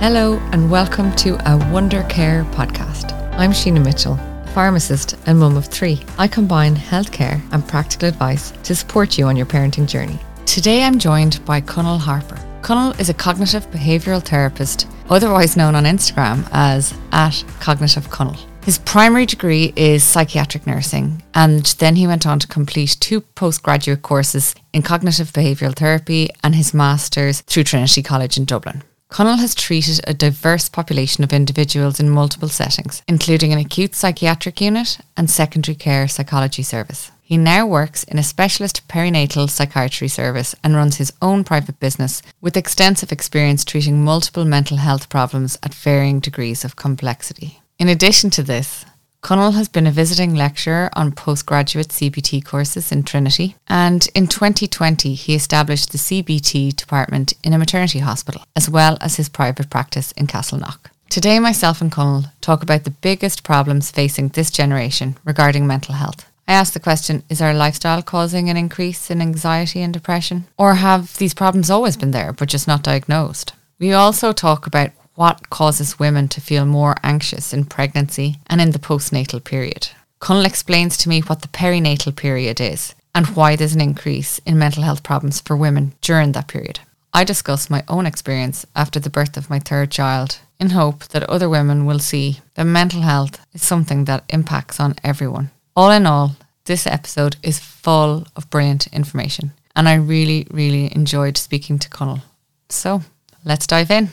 [0.00, 3.12] Hello, and welcome to a Wonder Care podcast.
[3.34, 4.16] I'm Sheena Mitchell,
[4.54, 6.00] pharmacist and mum of three.
[6.16, 10.18] I combine healthcare and practical advice to support you on your parenting journey.
[10.46, 12.40] Today I'm joined by Conal Harpur.
[12.62, 18.38] Conal is a cognitive behavioural therapist, otherwise known on Instagram as at Cognitive Conal.
[18.64, 24.00] His primary degree is psychiatric nursing, and then he went on to complete two postgraduate
[24.00, 28.82] courses in cognitive behavioural therapy and his master's through Trinity College in Dublin.
[29.10, 34.60] Conal has treated a diverse population of individuals in multiple settings, including an acute psychiatric
[34.60, 37.10] unit and secondary care psychology service.
[37.20, 42.22] He now works in a specialist perinatal psychiatry service and runs his own private business
[42.40, 47.60] with extensive experience treating multiple mental health problems at varying degrees of complexity.
[47.80, 48.84] In addition to this,
[49.22, 55.14] Conal has been a visiting lecturer on postgraduate CBT courses in Trinity, and in 2020
[55.14, 60.12] he established the CBT department in a maternity hospital, as well as his private practice
[60.12, 60.90] in Castleknock.
[61.10, 66.24] Today, myself and Conal talk about the biggest problems facing this generation regarding mental health.
[66.48, 70.46] I ask the question Is our lifestyle causing an increase in anxiety and depression?
[70.56, 73.52] Or have these problems always been there but just not diagnosed?
[73.78, 78.70] We also talk about what causes women to feel more anxious in pregnancy and in
[78.70, 79.86] the postnatal period.
[80.18, 84.58] Conal explains to me what the perinatal period is and why there's an increase in
[84.58, 86.80] mental health problems for women during that period.
[87.12, 91.24] I discuss my own experience after the birth of my third child in hope that
[91.24, 95.50] other women will see that mental health is something that impacts on everyone.
[95.76, 101.36] All in all, this episode is full of brilliant information and I really, really enjoyed
[101.36, 102.22] speaking to Conal.
[102.70, 103.02] So
[103.44, 104.08] let's dive in.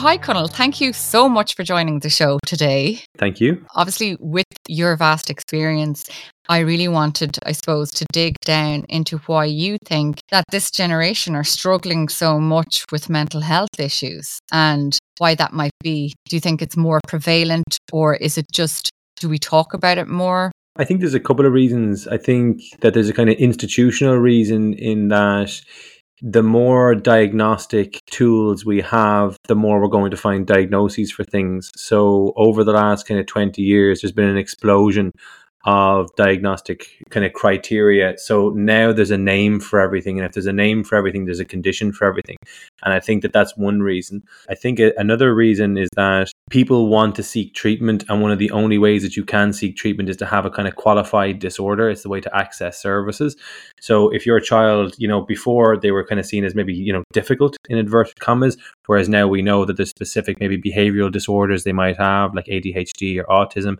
[0.00, 0.46] Hi, Conal.
[0.46, 3.00] Thank you so much for joining the show today.
[3.16, 3.66] Thank you.
[3.74, 6.04] Obviously, with your vast experience,
[6.48, 11.34] I really wanted, I suppose, to dig down into why you think that this generation
[11.34, 16.14] are struggling so much with mental health issues and why that might be.
[16.28, 20.06] Do you think it's more prevalent or is it just, do we talk about it
[20.06, 20.52] more?
[20.76, 22.06] I think there's a couple of reasons.
[22.06, 25.60] I think that there's a kind of institutional reason in that
[26.22, 31.70] the more diagnostic tools we have, the more we're going to find diagnoses for things.
[31.76, 35.12] So over the last kind of 20 years, there's been an explosion
[35.68, 38.16] of diagnostic kind of criteria.
[38.16, 40.18] So now there's a name for everything.
[40.18, 42.36] And if there's a name for everything, there's a condition for everything.
[42.84, 44.22] And I think that that's one reason.
[44.48, 48.02] I think another reason is that people want to seek treatment.
[48.08, 50.50] And one of the only ways that you can seek treatment is to have a
[50.50, 51.90] kind of qualified disorder.
[51.90, 53.36] It's the way to access services.
[53.78, 56.72] So if you're a child, you know, before they were kind of seen as maybe,
[56.72, 58.56] you know, difficult in inverted commas,
[58.86, 63.18] whereas now we know that there's specific maybe behavioral disorders they might have, like ADHD
[63.18, 63.76] or autism.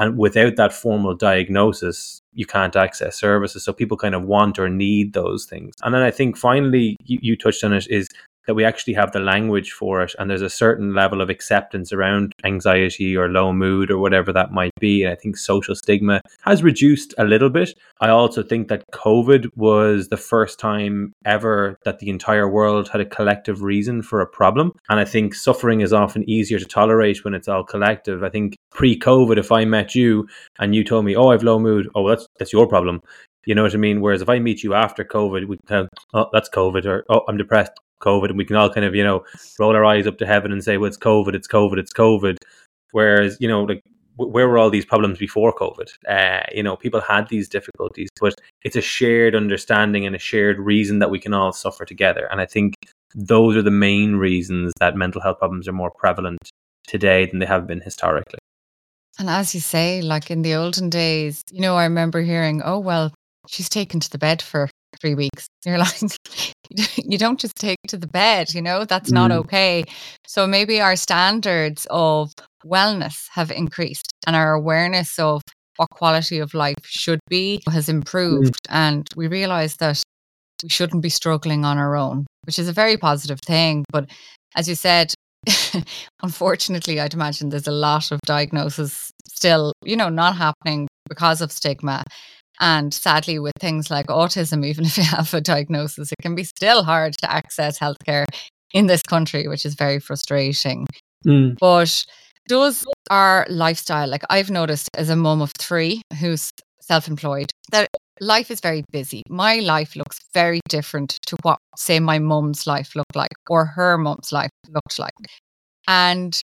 [0.00, 3.62] And without that formal diagnosis, you can't access services.
[3.62, 5.74] So people kind of want or need those things.
[5.82, 8.08] And then I think finally, you, you touched on it, is
[8.46, 11.92] that we actually have the language for it and there's a certain level of acceptance
[11.92, 16.20] around anxiety or low mood or whatever that might be and i think social stigma
[16.42, 21.76] has reduced a little bit i also think that covid was the first time ever
[21.84, 25.80] that the entire world had a collective reason for a problem and i think suffering
[25.80, 29.94] is often easier to tolerate when it's all collective i think pre-covid if i met
[29.94, 30.26] you
[30.58, 33.00] and you told me oh i've low mood oh that's that's your problem
[33.46, 34.00] you know what I mean?
[34.00, 37.38] Whereas if I meet you after COVID, we tell, oh, that's COVID, or oh, I'm
[37.38, 37.72] depressed.
[38.00, 39.24] COVID, and we can all kind of you know
[39.58, 42.36] roll our eyes up to heaven and say, "Well, it's COVID, it's COVID, it's COVID."
[42.92, 43.82] Whereas you know, like
[44.16, 45.88] where were all these problems before COVID?
[46.08, 50.58] Uh, you know, people had these difficulties, but it's a shared understanding and a shared
[50.58, 52.28] reason that we can all suffer together.
[52.30, 52.74] And I think
[53.14, 56.38] those are the main reasons that mental health problems are more prevalent
[56.86, 58.38] today than they have been historically.
[59.18, 62.78] And as you say, like in the olden days, you know, I remember hearing, oh,
[62.78, 63.12] well,
[63.48, 64.68] she's taken to the bed for
[65.00, 65.46] three weeks.
[65.64, 66.00] You're like,
[66.96, 69.36] you don't just take to the bed, you know, that's not mm.
[69.36, 69.84] okay.
[70.26, 72.32] So maybe our standards of
[72.64, 75.42] wellness have increased and our awareness of
[75.76, 77.94] what quality of life should be has mm.
[77.94, 78.54] improved.
[78.68, 78.74] Mm.
[78.74, 80.02] And we realize that
[80.62, 83.84] we shouldn't be struggling on our own, which is a very positive thing.
[83.90, 84.10] But
[84.54, 85.14] as you said,
[86.22, 91.50] unfortunately, I'd imagine there's a lot of diagnosis still, you know, not happening because of
[91.50, 92.04] stigma.
[92.60, 96.44] And sadly, with things like autism, even if you have a diagnosis, it can be
[96.44, 98.26] still hard to access healthcare
[98.72, 100.86] in this country, which is very frustrating.
[101.26, 101.58] Mm.
[101.58, 102.04] But
[102.48, 107.88] does our lifestyle, like I've noticed as a mom of three who's self employed, that
[108.20, 109.22] life is very busy.
[109.28, 113.96] My life looks very different to what, say, my mum's life looked like or her
[113.98, 115.14] mum's life looked like.
[115.88, 116.40] And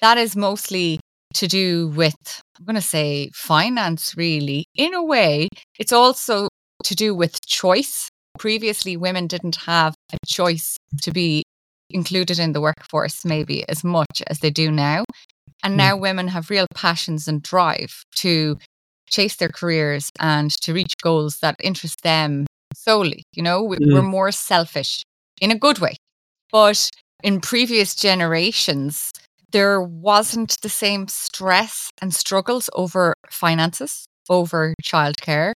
[0.00, 1.00] that is mostly
[1.34, 2.14] to do with,
[2.58, 4.66] I'm going to say, finance, really.
[4.74, 6.48] In a way, it's also
[6.84, 8.08] to do with choice.
[8.38, 11.42] Previously, women didn't have a choice to be
[11.90, 15.04] included in the workforce maybe as much as they do now.
[15.62, 15.78] And mm.
[15.78, 18.58] now women have real passions and drive to
[19.08, 23.22] chase their careers and to reach goals that interest them solely.
[23.32, 23.92] You know, we, mm.
[23.92, 25.02] we're more selfish
[25.40, 25.96] in a good way.
[26.50, 26.90] But
[27.22, 29.10] in previous generations,
[29.56, 35.54] there wasn't the same stress and struggles over finances, over childcare,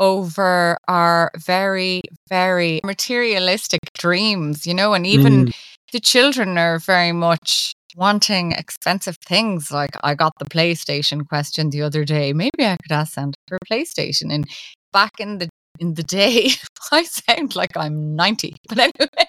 [0.00, 2.00] over our very,
[2.30, 5.54] very materialistic dreams, you know, and even mm.
[5.92, 9.70] the children are very much wanting expensive things.
[9.70, 12.32] Like I got the PlayStation question the other day.
[12.32, 14.32] Maybe I could ask Santa for a PlayStation.
[14.32, 14.46] And
[14.90, 16.52] back in the in the day,
[16.92, 18.56] I sound like I'm 90.
[18.70, 19.28] But anyway,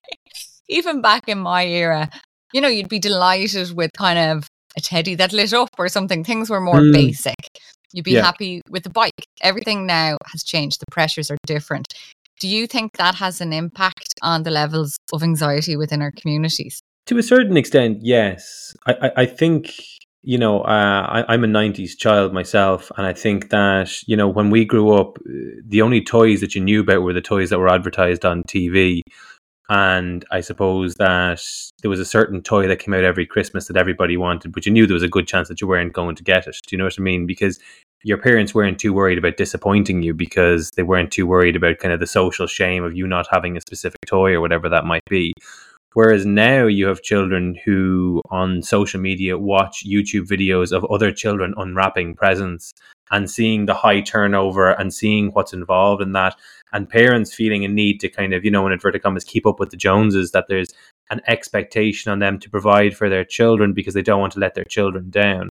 [0.70, 2.10] even back in my era,
[2.54, 4.48] you know, you'd be delighted with kind of
[4.78, 6.24] a teddy that lit up or something.
[6.24, 6.94] Things were more mm.
[6.94, 7.36] basic.
[7.94, 8.24] You'd be yeah.
[8.24, 9.26] happy with the bike.
[9.42, 10.82] Everything now has changed.
[10.82, 11.94] The pressures are different.
[12.40, 16.82] Do you think that has an impact on the levels of anxiety within our communities?
[17.06, 18.76] To a certain extent, yes.
[18.86, 19.72] I, I, I think
[20.26, 22.92] you know, uh, I, am a 90s child myself.
[22.98, 26.62] And I think that, you know, when we grew up, the only toys that you
[26.62, 29.02] knew about were the toys that were advertised on TV.
[29.68, 31.42] And I suppose that
[31.82, 34.72] there was a certain toy that came out every Christmas that everybody wanted, but you
[34.72, 36.58] knew there was a good chance that you weren't going to get it.
[36.68, 37.26] Do you know what I mean?
[37.26, 37.60] Because
[38.04, 41.92] your parents weren't too worried about disappointing you because they weren't too worried about kind
[41.94, 45.06] of the social shame of you not having a specific toy or whatever that might
[45.10, 45.34] be.
[45.94, 51.56] Whereas now you have children who on social media watch YouTube videos of other children
[51.58, 52.74] unwrapping presents
[53.12, 56.36] and seeing the high turnover and seeing what's involved in that,
[56.74, 59.60] and parents feeling a need to kind of, you know, in inverted commas, keep up
[59.60, 60.70] with the Joneses, that there's
[61.10, 64.56] an expectation on them to provide for their children because they don't want to let
[64.56, 65.50] their children down.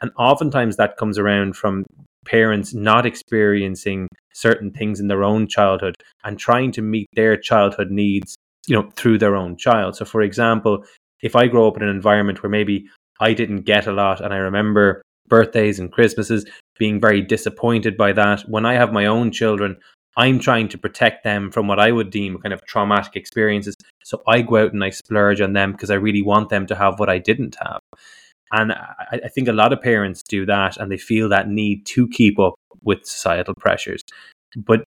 [0.00, 1.84] And oftentimes that comes around from
[2.24, 5.94] parents not experiencing certain things in their own childhood
[6.24, 10.22] and trying to meet their childhood needs you know through their own child so for
[10.22, 10.84] example
[11.20, 12.88] if i grow up in an environment where maybe
[13.20, 16.46] i didn't get a lot and i remember birthdays and christmases
[16.78, 19.76] being very disappointed by that when i have my own children
[20.16, 23.76] i'm trying to protect them from what i would deem kind of traumatic experiences.
[24.04, 26.74] So i go out and i splurge on them because i really want them to
[26.74, 27.80] have what i didn't have.
[28.54, 31.86] And I, I think a lot of parents do that and they feel that need
[31.86, 34.02] to keep up with societal pressures.
[34.56, 34.84] But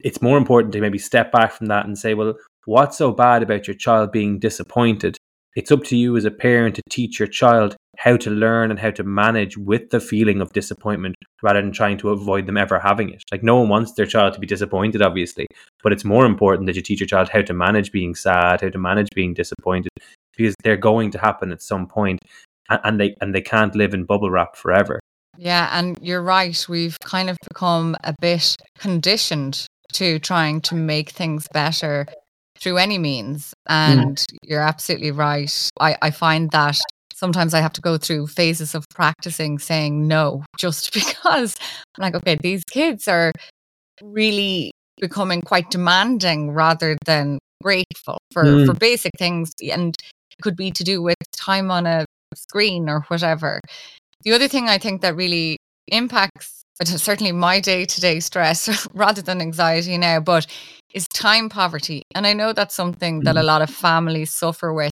[0.00, 2.36] it's more important to maybe step back from that and say, well,
[2.68, 5.16] What's so bad about your child being disappointed?
[5.56, 8.78] It's up to you as a parent to teach your child how to learn and
[8.78, 12.78] how to manage with the feeling of disappointment rather than trying to avoid them ever
[12.78, 13.24] having it.
[13.32, 15.46] Like, no one wants their child to be disappointed, obviously,
[15.82, 18.68] but it's more important that you teach your child how to manage being sad, how
[18.68, 19.90] to manage being disappointed,
[20.36, 22.20] because they're going to happen at some point
[22.68, 25.00] and they and they can't live in bubble wrap forever.
[25.36, 26.64] Yeah, and you're right.
[26.68, 32.06] We've kind of become a bit conditioned to trying to make things better
[32.58, 33.54] through any means.
[33.68, 33.72] Mm.
[33.72, 34.36] And mm.
[34.42, 35.70] you're absolutely right.
[35.80, 36.78] I, I find that
[37.18, 41.56] sometimes I have to go through phases of practicing saying no just because
[41.96, 43.32] I'm like, okay, these kids are
[44.02, 44.70] really
[45.00, 48.66] becoming quite demanding rather than grateful for, mm.
[48.66, 49.52] for basic things.
[49.72, 49.94] And
[50.30, 52.04] it could be to do with time on a
[52.34, 53.60] screen or whatever.
[54.22, 59.22] The other thing I think that really impacts certainly my day to day stress rather
[59.22, 60.46] than anxiety now, but
[60.94, 62.02] is time poverty.
[62.14, 63.44] And I know that's something that a mm.
[63.44, 64.92] lot of families suffer with.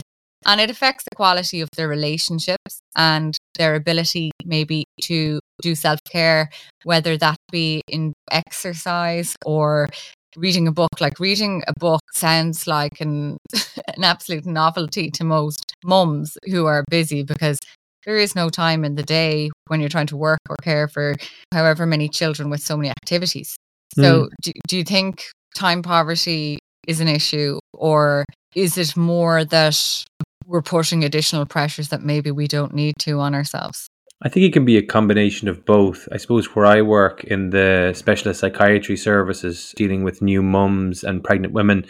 [0.47, 6.01] And it affects the quality of their relationships and their ability, maybe, to do self
[6.11, 6.51] care,
[6.85, 9.89] whether that be in exercise or
[10.37, 11.01] reading a book.
[11.01, 13.37] Like reading a book sounds like an,
[13.97, 17.59] an absolute novelty to most mums who are busy because
[18.05, 21.15] there is no time in the day when you're trying to work or care for
[21.53, 23.57] however many children with so many activities.
[23.95, 24.29] So, mm.
[24.43, 26.59] do, do you think time poverty
[26.89, 30.05] is an issue, or is it more that
[30.47, 33.89] we're putting additional pressures that maybe we don't need to on ourselves?
[34.25, 36.09] I think it can be a combination of both.
[36.13, 41.25] I suppose where I work in the specialist psychiatry services dealing with new mums and
[41.25, 41.87] pregnant women,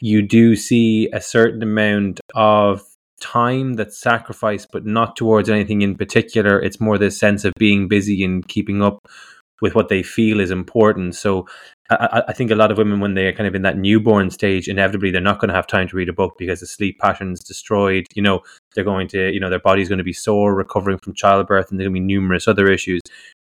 [0.00, 2.82] you do see a certain amount of
[3.20, 6.60] time that's sacrificed, but not towards anything in particular.
[6.60, 8.98] It's more this sense of being busy and keeping up
[9.60, 11.14] with what they feel is important.
[11.14, 11.46] So
[12.00, 14.68] I, I, think a lot of women, when they're kind of in that newborn stage,
[14.68, 17.40] inevitably they're not going to have time to read a book because the sleep pattern's
[17.40, 18.06] destroyed.
[18.14, 18.42] You know,
[18.74, 21.78] they're going to, you know, their body's going to be sore recovering from childbirth, and
[21.78, 23.00] there going to be numerous other issues.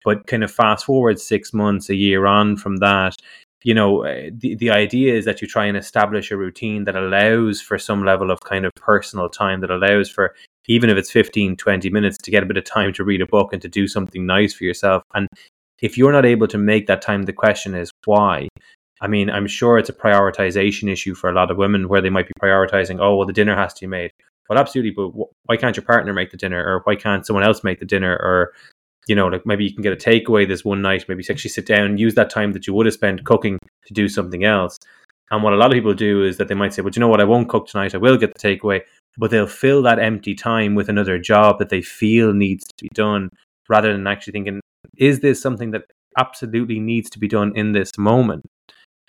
[0.05, 3.17] But kind of fast forward six months, a year on from that,
[3.65, 6.95] you know, eh, the, the idea is that you try and establish a routine that
[6.95, 10.35] allows for some level of kind of personal time, that allows for,
[10.69, 13.27] even if it's 15, 20 minutes, to get a bit of time to read a
[13.27, 15.03] book and to do something nice for yourself.
[15.15, 15.27] And
[15.81, 18.49] if you're not able to make that time, the question is why?
[19.01, 22.11] I mean, I'm sure it's a prioritization issue for a lot of women where they
[22.11, 24.11] might be prioritizing, oh, well, the dinner has to be made.
[24.49, 25.09] Well, absolutely, but
[25.47, 28.13] why can't your partner make the dinner, or why can't someone else make the dinner,
[28.13, 28.53] or
[29.07, 31.67] you know, like maybe you can get a takeaway this one night, maybe actually sit
[31.67, 34.79] down use that time that you would have spent cooking to do something else.
[35.31, 37.09] And what a lot of people do is that they might say, well, you know
[37.09, 38.83] what, I won't cook tonight, I will get the takeaway,
[39.17, 42.91] but they'll fill that empty time with another job that they feel needs to be
[42.95, 43.31] done
[43.69, 44.61] rather than actually thinking,
[44.99, 45.85] is this something that
[46.19, 48.45] absolutely needs to be done in this moment?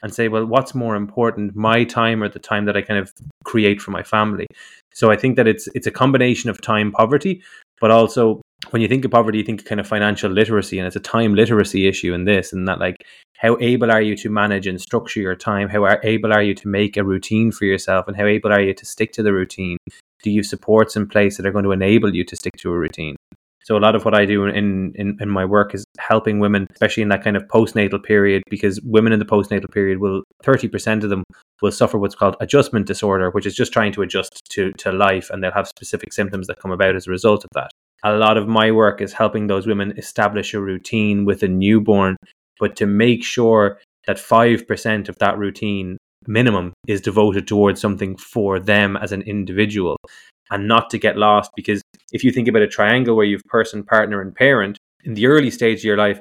[0.03, 3.11] And say, well, what's more important, my time or the time that I kind of
[3.43, 4.45] create for my family?
[4.93, 7.41] So I think that it's it's a combination of time poverty,
[7.81, 10.87] but also when you think of poverty, you think of kind of financial literacy, and
[10.87, 13.03] it's a time literacy issue in this, and that like
[13.37, 15.69] how able are you to manage and structure your time?
[15.69, 18.61] How are, able are you to make a routine for yourself, and how able are
[18.61, 19.77] you to stick to the routine?
[20.23, 22.71] Do you have supports in place that are going to enable you to stick to
[22.71, 23.15] a routine?
[23.65, 26.67] So a lot of what I do in, in, in my work is helping women,
[26.69, 31.03] especially in that kind of postnatal period, because women in the postnatal period will 30%
[31.03, 31.23] of them
[31.63, 35.31] will suffer what's called adjustment disorder, which is just trying to adjust to, to life
[35.31, 37.71] and they'll have specific symptoms that come about as a result of that.
[38.03, 42.17] A lot of my work is helping those women establish a routine with a newborn,
[42.59, 48.59] but to make sure that 5% of that routine minimum is devoted towards something for
[48.59, 49.97] them as an individual
[50.51, 53.83] and not to get lost because if you think about a triangle where you've person,
[53.83, 56.19] partner, and parent, in the early stage of your life,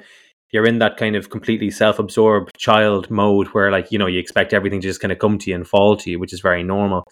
[0.50, 4.52] you're in that kind of completely self-absorbed child mode where like you know you expect
[4.52, 6.62] everything to just kind of come to you and fall to you which is very
[6.62, 7.04] normal.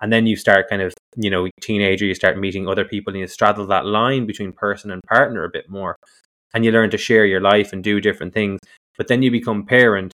[0.00, 3.20] And then you start kind of you know teenager you start meeting other people and
[3.20, 5.96] you straddle that line between person and partner a bit more
[6.54, 8.60] and you learn to share your life and do different things.
[8.98, 10.12] But then you become parent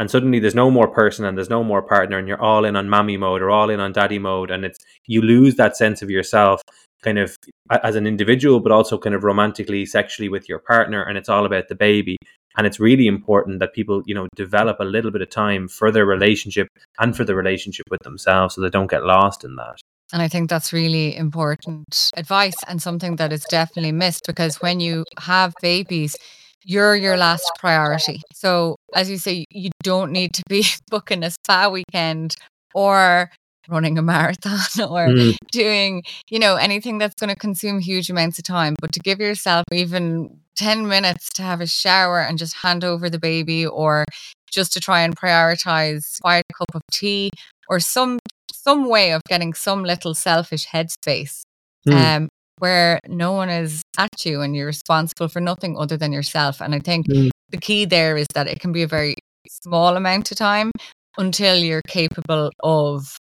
[0.00, 2.74] and suddenly there's no more person and there's no more partner and you're all in
[2.74, 6.00] on mommy mode or all in on daddy mode and it's you lose that sense
[6.00, 6.62] of yourself
[7.02, 7.36] kind of
[7.82, 11.44] as an individual but also kind of romantically sexually with your partner and it's all
[11.46, 12.16] about the baby.
[12.56, 15.92] And it's really important that people you know develop a little bit of time for
[15.92, 19.76] their relationship and for the relationship with themselves so they don't get lost in that.
[20.12, 24.80] And I think that's really important advice and something that is definitely missed because when
[24.80, 26.16] you have babies,
[26.64, 28.22] you're your last priority.
[28.32, 32.36] So, as you say, you don't need to be booking a spa weekend
[32.74, 33.30] or
[33.68, 34.58] running a marathon
[34.90, 35.36] or mm.
[35.52, 38.74] doing, you know, anything that's going to consume huge amounts of time.
[38.80, 43.08] But to give yourself even 10 minutes to have a shower and just hand over
[43.08, 44.04] the baby or
[44.50, 47.30] just to try and prioritize quiet cup of tea
[47.68, 48.18] or some
[48.52, 51.42] some way of getting some little selfish headspace
[51.88, 51.94] mm.
[51.94, 52.28] um,
[52.60, 56.60] where no one is at you and you're responsible for nothing other than yourself.
[56.60, 57.30] And I think mm.
[57.50, 59.16] the key there is that it can be a very
[59.48, 60.70] small amount of time
[61.18, 63.16] until you're capable of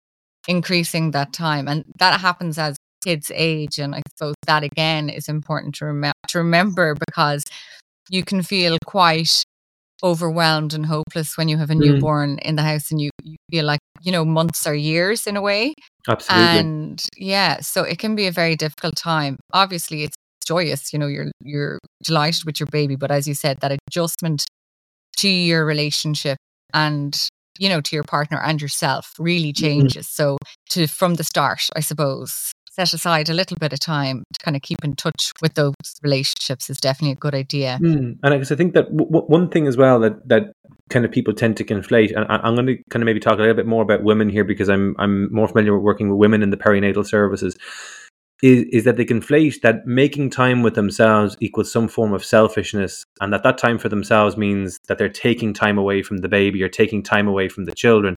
[0.48, 1.68] increasing that time.
[1.68, 3.80] And that happens as kids age.
[3.80, 7.44] And I suppose that again is important to, rem- to remember because
[8.10, 9.44] you can feel quite
[10.04, 11.80] overwhelmed and hopeless when you have a mm.
[11.80, 12.42] newborn mm.
[12.42, 15.42] in the house and you, you feel like, you know, months or years in a
[15.42, 15.74] way.
[16.08, 16.60] Absolutely.
[16.60, 19.38] And yeah, so it can be a very difficult time.
[19.54, 20.16] Obviously, it's
[20.46, 24.46] joyous, you know, you're you're delighted with your baby, but as you said, that adjustment
[25.18, 26.38] to your relationship
[26.74, 27.28] and
[27.58, 29.66] you know to your partner and yourself really mm-hmm.
[29.66, 30.08] changes.
[30.08, 30.12] Mm.
[30.12, 30.38] So
[30.72, 34.56] to from the start, I suppose, set aside a little bit of time to kind
[34.56, 37.78] of keep in touch with those relationships is definitely a good idea.
[37.82, 38.18] Mm.
[38.24, 40.54] And I guess I think that w- one thing as well that that
[40.90, 43.34] kind of people tend to conflate, and I- am going to kind of maybe talk
[43.34, 46.18] a little bit more about women here because I'm I'm more familiar with working with
[46.18, 47.58] women in the perinatal services.
[48.42, 53.04] Is, is that they conflate that making time with themselves equals some form of selfishness,
[53.20, 56.64] and that that time for themselves means that they're taking time away from the baby
[56.64, 58.16] or taking time away from the children.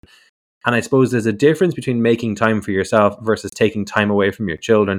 [0.65, 4.31] And I suppose there's a difference between making time for yourself versus taking time away
[4.31, 4.99] from your children.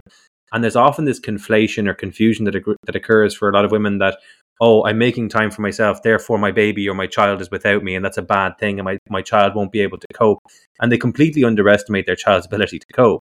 [0.52, 2.56] And there's often this conflation or confusion that,
[2.86, 4.18] that occurs for a lot of women that,
[4.62, 7.96] oh, I'm making time for myself, therefore my baby or my child is without me,
[7.96, 10.40] and that's a bad thing, and my, my child won't be able to cope.
[10.80, 13.24] And they completely underestimate their child's ability to cope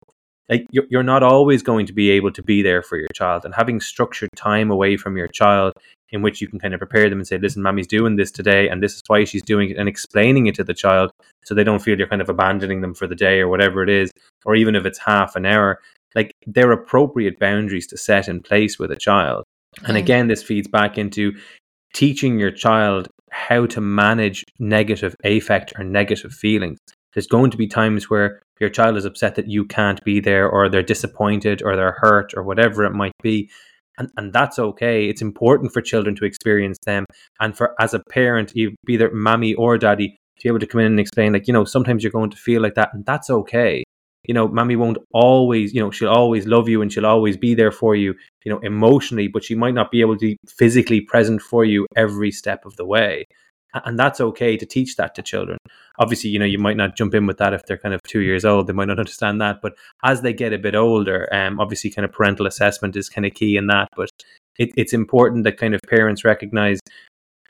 [0.50, 3.44] like you're, you're not always going to be able to be there for your child
[3.44, 5.72] and having structured time away from your child
[6.10, 8.68] in which you can kind of prepare them and say listen mommy's doing this today
[8.68, 11.10] and this is why she's doing it and explaining it to the child
[11.44, 13.88] so they don't feel you're kind of abandoning them for the day or whatever it
[13.88, 14.10] is
[14.44, 15.80] or even if it's half an hour
[16.14, 19.44] like they're appropriate boundaries to set in place with a child.
[19.86, 21.32] And again this feeds back into
[21.94, 26.78] teaching your child how to manage negative affect or negative feelings
[27.14, 30.48] there's going to be times where your child is upset that you can't be there
[30.48, 33.50] or they're disappointed or they're hurt or whatever it might be.
[33.98, 35.08] And, and that's okay.
[35.08, 37.06] It's important for children to experience them.
[37.40, 40.66] And for as a parent you be either mommy or daddy to be able to
[40.66, 43.04] come in and explain like you know sometimes you're going to feel like that and
[43.04, 43.82] that's okay.
[44.26, 47.54] You know mommy won't always you know she'll always love you and she'll always be
[47.54, 48.14] there for you
[48.44, 51.86] you know emotionally but she might not be able to be physically present for you
[51.96, 53.26] every step of the way
[53.74, 55.58] and that's okay to teach that to children.
[55.98, 58.20] Obviously you know you might not jump in with that if they're kind of two
[58.20, 59.74] years old they might not understand that but
[60.04, 63.34] as they get a bit older um, obviously kind of parental assessment is kind of
[63.34, 64.10] key in that but
[64.58, 66.78] it, it's important that kind of parents recognize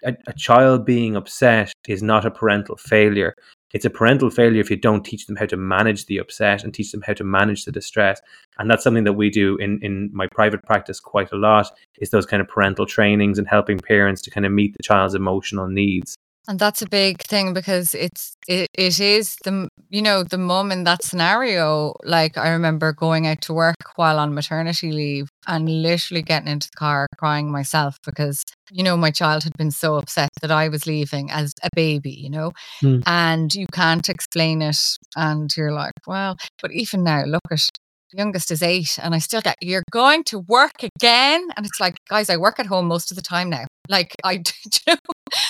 [0.05, 3.35] a, a child being upset is not a parental failure
[3.73, 6.75] it's a parental failure if you don't teach them how to manage the upset and
[6.75, 8.21] teach them how to manage the distress.
[8.59, 11.69] And that's something that we do in in my private practice quite a lot
[12.01, 15.15] is those kind of parental trainings and helping parents to kind of meet the child's
[15.15, 16.19] emotional needs
[16.49, 20.73] and that's a big thing because it's it, it is the you know the mum
[20.73, 21.95] in that scenario.
[22.05, 26.69] Like i remember going out to work while on maternity leave and literally getting into
[26.69, 30.69] the car crying myself because you know my child had been so upset that i
[30.69, 32.53] was leaving as a baby you know?
[32.83, 33.03] Mm.
[33.07, 34.77] and you can't explain it
[35.17, 37.69] and you're like well but even now look at
[38.13, 41.47] youngest is eight and i still get you're going to work again?
[41.57, 43.67] And it's like guys i work at home most of the time now.
[43.89, 44.41] Like i you
[44.89, 44.97] know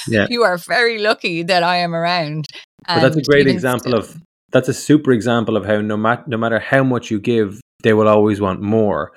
[0.09, 0.27] yeah.
[0.31, 2.47] you are very lucky that I am around.
[2.87, 4.17] But that's a great example still, of
[4.53, 7.93] that's a super example of how no, mat- no matter how much you give, they
[7.93, 9.13] will always want more.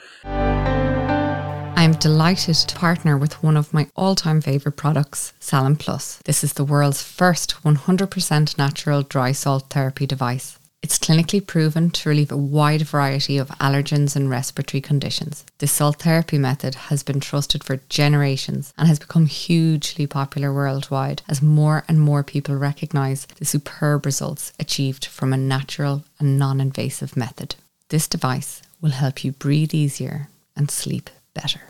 [1.83, 6.19] I'm delighted to partner with one of my all time favourite products, Salin Plus.
[6.23, 10.59] This is the world's first 100% natural dry salt therapy device.
[10.83, 15.45] It's clinically proven to relieve a wide variety of allergens and respiratory conditions.
[15.59, 21.21] The salt therapy method has been trusted for generations and has become hugely popular worldwide
[21.29, 26.59] as more and more people recognise the superb results achieved from a natural and non
[26.59, 27.55] invasive method.
[27.87, 31.61] This device will help you breathe easier and sleep better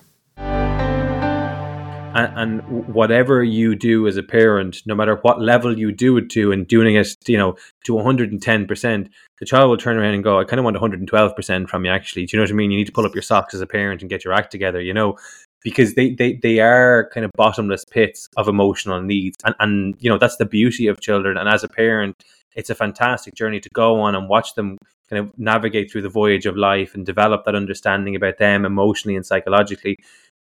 [2.16, 6.30] and, and, whatever you do as a parent, no matter what level you do it
[6.32, 7.56] to, and doing it, you know,
[7.86, 11.86] to 110%, the child will turn around and go, I kind of want 112% from
[11.86, 12.26] you, actually.
[12.26, 12.72] Do you know what I mean?
[12.72, 14.82] You need to pull up your socks as a parent and get your act together,
[14.82, 15.18] you know,
[15.64, 19.38] because they, they, they are kind of bottomless pits of emotional needs.
[19.46, 21.38] And, and, you know, that's the beauty of children.
[21.38, 22.16] And as a parent,
[22.56, 24.78] it's a fantastic journey to go on and watch them
[25.10, 29.16] kind of navigate through the voyage of life and develop that understanding about them emotionally
[29.16, 29.98] and psychologically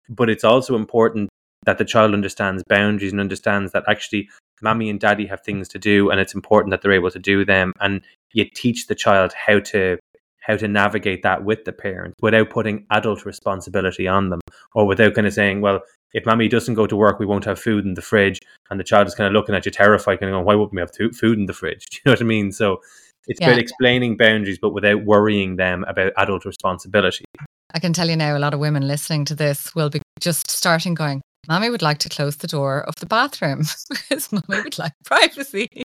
[0.09, 1.29] but it's also important
[1.65, 4.29] that the child understands boundaries and understands that actually
[4.61, 7.45] mommy and daddy have things to do and it's important that they're able to do
[7.45, 7.73] them.
[7.79, 8.01] And
[8.33, 9.97] you teach the child how to
[10.41, 14.39] how to navigate that with the parent without putting adult responsibility on them
[14.73, 15.81] or without kind of saying well
[16.13, 18.39] if mommy doesn't go to work we won't have food in the fridge.
[18.69, 20.73] And the child is kind of looking at you terrified kind of going why wouldn't
[20.73, 21.85] we have food in the fridge?
[21.85, 22.51] Do you know what i mean?
[22.51, 22.81] So
[23.27, 23.49] it's yeah.
[23.49, 27.25] about explaining boundaries but without worrying them about adult responsibility.
[27.73, 30.49] I can tell you now, a lot of women listening to this will be just
[30.49, 34.77] starting going, Mommy would like to close the door of the bathroom because mommy would
[34.77, 35.83] like privacy.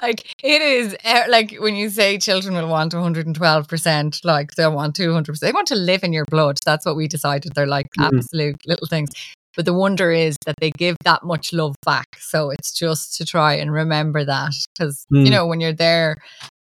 [0.00, 4.96] like it is eh, like when you say children will want 112%, like they'll want
[4.96, 5.38] 200%.
[5.40, 6.58] They want to live in your blood.
[6.64, 7.54] That's what we decided.
[7.54, 8.16] They're like mm-hmm.
[8.16, 9.10] absolute little things.
[9.56, 12.16] But the wonder is that they give that much love back.
[12.20, 15.24] So it's just to try and remember that because, mm.
[15.24, 16.16] you know, when you're there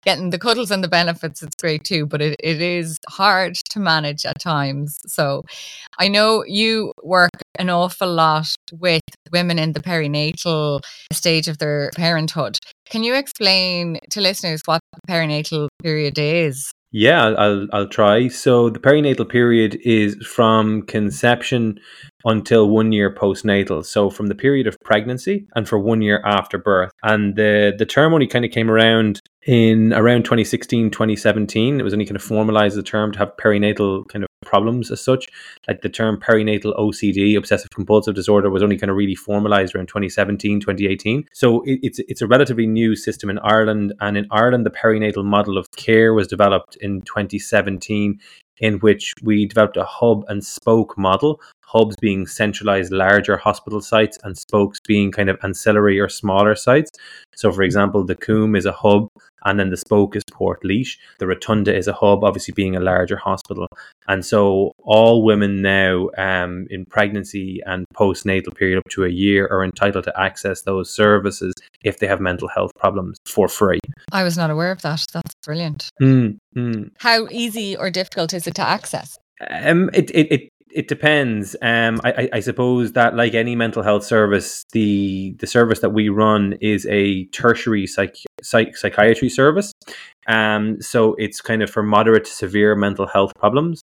[0.08, 3.78] getting the cuddles and the benefits, it's great too, but it, it is hard to
[3.78, 4.98] manage at times.
[5.06, 5.42] So
[5.98, 10.80] I know you work an awful lot with women in the perinatal
[11.12, 12.56] stage of their parenthood.
[12.88, 16.72] Can you explain to listeners what the perinatal period is?
[16.90, 18.28] Yeah, I'll I'll try.
[18.28, 21.78] So the perinatal period is from conception
[22.24, 23.84] until one year postnatal.
[23.84, 26.90] So from the period of pregnancy and for one year after birth.
[27.02, 31.94] And the the term only kind of came around in around 2016 2017 it was
[31.94, 35.26] only kind of formalized the term to have perinatal kind of problems as such
[35.66, 39.88] like the term perinatal ocd obsessive compulsive disorder was only kind of really formalized around
[39.88, 44.64] 2017 2018 so it, it's it's a relatively new system in ireland and in ireland
[44.64, 48.18] the perinatal model of care was developed in 2017
[48.60, 54.18] in which we developed a hub and spoke model hubs being centralized larger hospital sites
[54.24, 56.90] and spokes being kind of ancillary or smaller sites.
[57.36, 59.08] So, for example, the Coombe is a hub
[59.48, 60.96] and then the spoke is Portlaoise.
[61.18, 63.66] The Rotunda is a hub, obviously being a larger hospital.
[64.06, 69.46] And so, all women now um, in pregnancy and postnatal period up to a year
[69.46, 73.80] are entitled to access those services if they have mental health problems for free.
[74.12, 75.06] I was not aware of that.
[75.12, 75.88] That's brilliant.
[76.00, 76.90] Mm, mm.
[76.98, 79.18] How easy or difficult is it to access?
[79.50, 81.56] Um, it, it, it it depends.
[81.60, 86.08] Um, I, I, suppose that, like any mental health service, the the service that we
[86.08, 88.14] run is a tertiary psych,
[88.44, 89.72] psych psychiatry service.
[90.28, 93.82] Um, so it's kind of for moderate to severe mental health problems.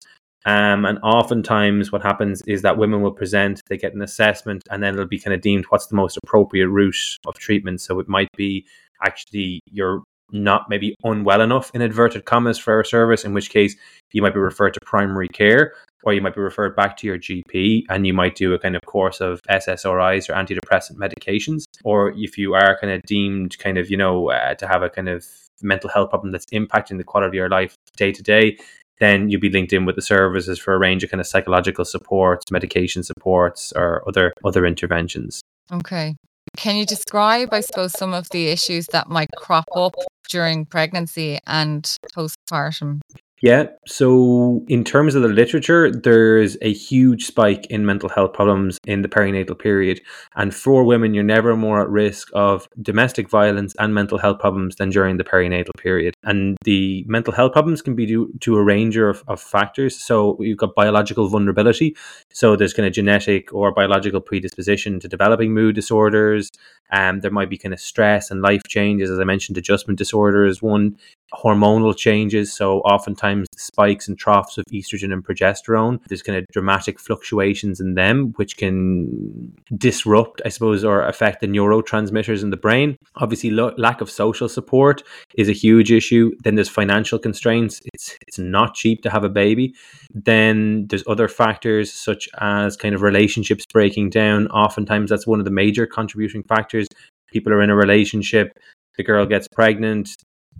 [0.47, 4.83] Um, and oftentimes, what happens is that women will present, they get an assessment, and
[4.83, 7.83] then it'll be kind of deemed what's the most appropriate route of treatment.
[7.83, 8.65] So it might be
[9.05, 13.77] actually your not maybe unwell enough in inverted commas for our service, in which case
[14.13, 17.19] you might be referred to primary care or you might be referred back to your
[17.19, 21.65] GP and you might do a kind of course of SSRIs or antidepressant medications.
[21.85, 24.91] Or if you are kind of deemed kind of, you know, uh, to have a
[24.91, 25.27] kind of
[25.61, 28.59] mental health problem that's impacting the quality of your life day to day,
[29.01, 31.85] then you'll be linked in with the services for a range of kind of psychological
[31.85, 35.41] supports, medication supports, or other other interventions.
[35.73, 36.17] Okay.
[36.57, 39.95] Can you describe, I suppose, some of the issues that might crop up
[40.29, 41.85] during pregnancy and
[42.17, 43.01] postpartum?
[43.41, 43.67] Yeah.
[43.87, 49.03] So, in terms of the literature, there's a huge spike in mental health problems in
[49.03, 50.01] the perinatal period.
[50.35, 54.77] And for women, you're never more at risk of domestic violence and mental health problems
[54.77, 56.15] than during the perinatal period.
[56.25, 59.97] And the mental health problems can be due to a range of, of factors.
[59.97, 61.97] So, you've got biological vulnerability.
[62.33, 66.51] So, there's kind of genetic or biological predisposition to developing mood disorders.
[66.91, 69.11] Um, there might be kind of stress and life changes.
[69.11, 70.97] As I mentioned, adjustment disorder is one
[71.35, 72.53] hormonal changes.
[72.53, 77.95] So oftentimes spikes and troughs of estrogen and progesterone, there's kind of dramatic fluctuations in
[77.95, 82.97] them, which can disrupt, I suppose, or affect the neurotransmitters in the brain.
[83.17, 85.03] Obviously, lo- lack of social support
[85.37, 86.33] is a huge issue.
[86.45, 87.81] Then there's financial constraints.
[87.95, 89.75] It's it's not cheap to have a baby.
[90.13, 94.49] Then there's other factors such as kind of relationships breaking down.
[94.49, 96.87] Oftentimes, that's one of the major contributing factors.
[97.31, 98.59] People are in a relationship,
[98.97, 100.17] the girl gets pregnant,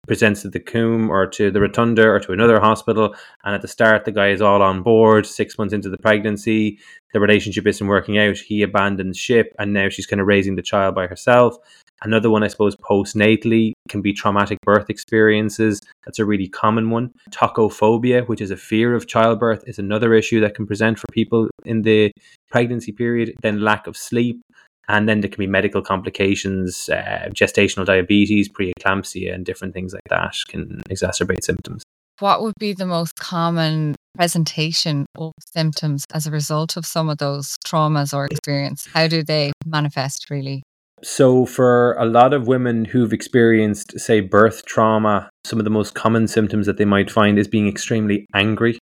[0.09, 3.15] presents to the Coombe or to the Rotunda or to another hospital.
[3.45, 5.27] And at the start, the guy is all on board.
[5.27, 6.81] Six months into the pregnancy,
[7.13, 8.39] the relationship isn't working out.
[8.39, 11.57] He abandons ship, and now she's kind of raising the child by herself.
[12.03, 15.81] Another one, I suppose, postnatally can be traumatic birth experiences.
[16.05, 17.13] That's a really common one.
[17.31, 21.49] Tocophobia, which is a fear of childbirth, is another issue that can present for people
[21.65, 22.13] in the
[22.51, 23.35] pregnancy period.
[23.43, 24.41] Then lack of sleep,
[24.89, 30.09] and then there can be medical complications, uh, gestational diabetes, preeclampsia, and different things like
[30.09, 31.83] that can exacerbate symptoms.
[32.21, 37.19] What would be the most common presentation of symptoms as a result of some of
[37.19, 38.89] those traumas or experience?
[38.93, 40.63] How do they manifest really?
[41.01, 45.95] So, for a lot of women who've experienced, say, birth trauma, some of the most
[45.95, 48.81] common symptoms that they might find is being extremely angry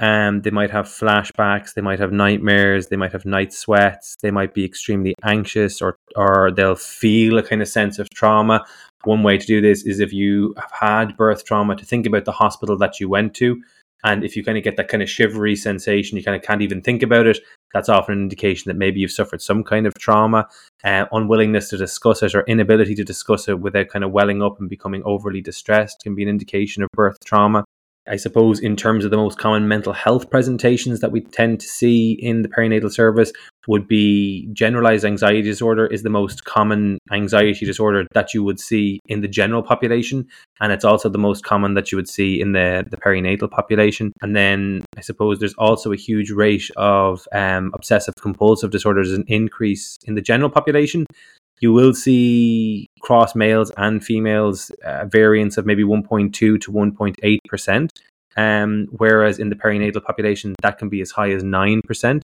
[0.00, 4.30] um, they might have flashbacks, they might have nightmares, they might have night sweats, they
[4.30, 8.64] might be extremely anxious, or or they'll feel a kind of sense of trauma.
[9.04, 12.24] One way to do this is if you have had birth trauma, to think about
[12.24, 13.60] the hospital that you went to,
[14.04, 16.62] and if you kind of get that kind of shivery sensation, you kind of can't
[16.62, 17.38] even think about it.
[17.74, 20.48] That's often an indication that maybe you've suffered some kind of trauma.
[20.84, 24.60] Uh, unwillingness to discuss it or inability to discuss it without kind of welling up
[24.60, 27.64] and becoming overly distressed can be an indication of birth trauma.
[28.08, 31.66] I suppose, in terms of the most common mental health presentations that we tend to
[31.66, 33.32] see in the perinatal service,
[33.66, 38.98] would be generalized anxiety disorder is the most common anxiety disorder that you would see
[39.06, 40.26] in the general population.
[40.60, 44.12] And it's also the most common that you would see in the, the perinatal population.
[44.22, 49.24] And then I suppose there's also a huge rate of um, obsessive compulsive disorders, an
[49.28, 51.04] increase in the general population
[51.60, 57.92] you will see cross males and females uh, variance of maybe 1.2 to 1.8 percent.
[58.36, 62.22] Um, whereas in the perinatal population, that can be as high as nine percent,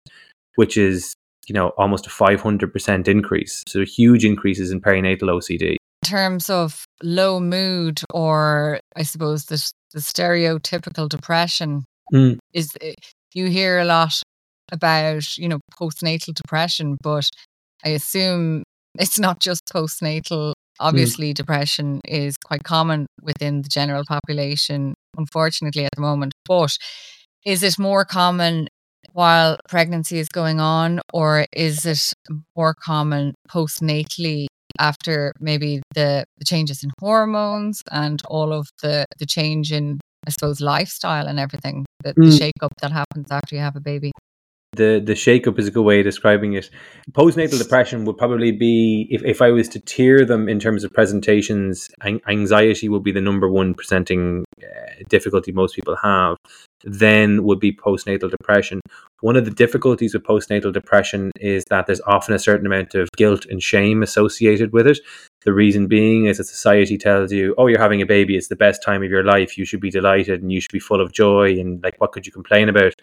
[0.54, 1.14] which is
[1.46, 3.62] you know almost a 500 percent increase.
[3.68, 5.76] So huge increases in perinatal OCD.
[6.02, 12.38] In terms of low mood, or I suppose the, the stereotypical depression, mm.
[12.54, 12.94] is eh,
[13.34, 14.14] you hear a lot
[14.72, 17.28] about you know postnatal depression, but
[17.84, 18.62] I assume
[18.98, 20.50] it's not just postnatal.
[20.50, 20.52] Mm.
[20.80, 21.34] Obviously, mm.
[21.34, 26.34] depression is quite common within the general population, unfortunately, at the moment.
[26.46, 26.76] But
[27.44, 28.68] is it more common
[29.12, 32.12] while pregnancy is going on, or is it
[32.56, 34.46] more common postnatally
[34.78, 40.30] after maybe the, the changes in hormones and all of the, the change in, I
[40.30, 42.30] suppose, lifestyle and everything, the, mm.
[42.30, 44.12] the shake up that happens after you have a baby?
[44.72, 46.70] The the shakeup is a good way of describing it.
[47.12, 50.92] Postnatal depression would probably be if, if I was to tier them in terms of
[50.92, 56.36] presentations, anxiety would be the number one presenting uh, difficulty most people have.
[56.84, 58.80] Then would be postnatal depression.
[59.20, 63.08] One of the difficulties with postnatal depression is that there's often a certain amount of
[63.16, 65.00] guilt and shame associated with it.
[65.44, 68.56] The reason being is that society tells you, "Oh, you're having a baby; it's the
[68.56, 69.58] best time of your life.
[69.58, 72.26] You should be delighted and you should be full of joy." And like, what could
[72.26, 72.94] you complain about?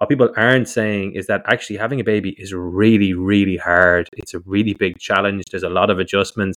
[0.00, 4.08] What people aren't saying is that actually having a baby is really, really hard.
[4.16, 5.44] It's a really big challenge.
[5.50, 6.56] There's a lot of adjustments.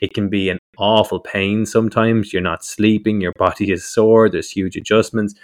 [0.00, 2.32] It can be an awful pain sometimes.
[2.32, 5.34] You're not sleeping, your body is sore, there's huge adjustments.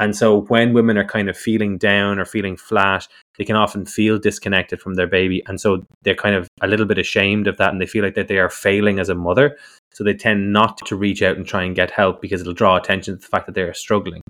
[0.00, 3.06] And so when women are kind of feeling down or feeling flat,
[3.38, 5.44] they can often feel disconnected from their baby.
[5.46, 8.16] And so they're kind of a little bit ashamed of that and they feel like
[8.16, 9.56] that they are failing as a mother.
[9.96, 12.76] So they tend not to reach out and try and get help because it'll draw
[12.76, 14.20] attention to the fact that they are struggling.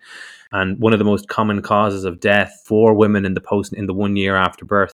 [0.53, 3.87] And one of the most common causes of death for women in the post in
[3.87, 4.93] the one year after birth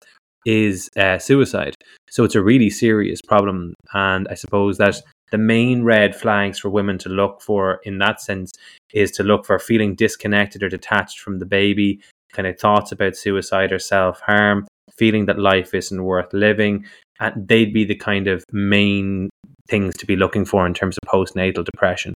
[0.46, 1.74] is uh, suicide.
[2.12, 3.74] So it's a really serious problem.
[3.96, 5.02] And I suppose that
[5.32, 8.52] the main red flags for women to look for in that sense
[8.94, 12.00] is to look for feeling disconnected or detached from the baby,
[12.32, 16.86] kind of thoughts about suicide or self harm, feeling that life isn't worth living.
[17.20, 19.30] And they'd be the kind of main
[19.70, 22.14] things to be looking for in terms of postnatal depression.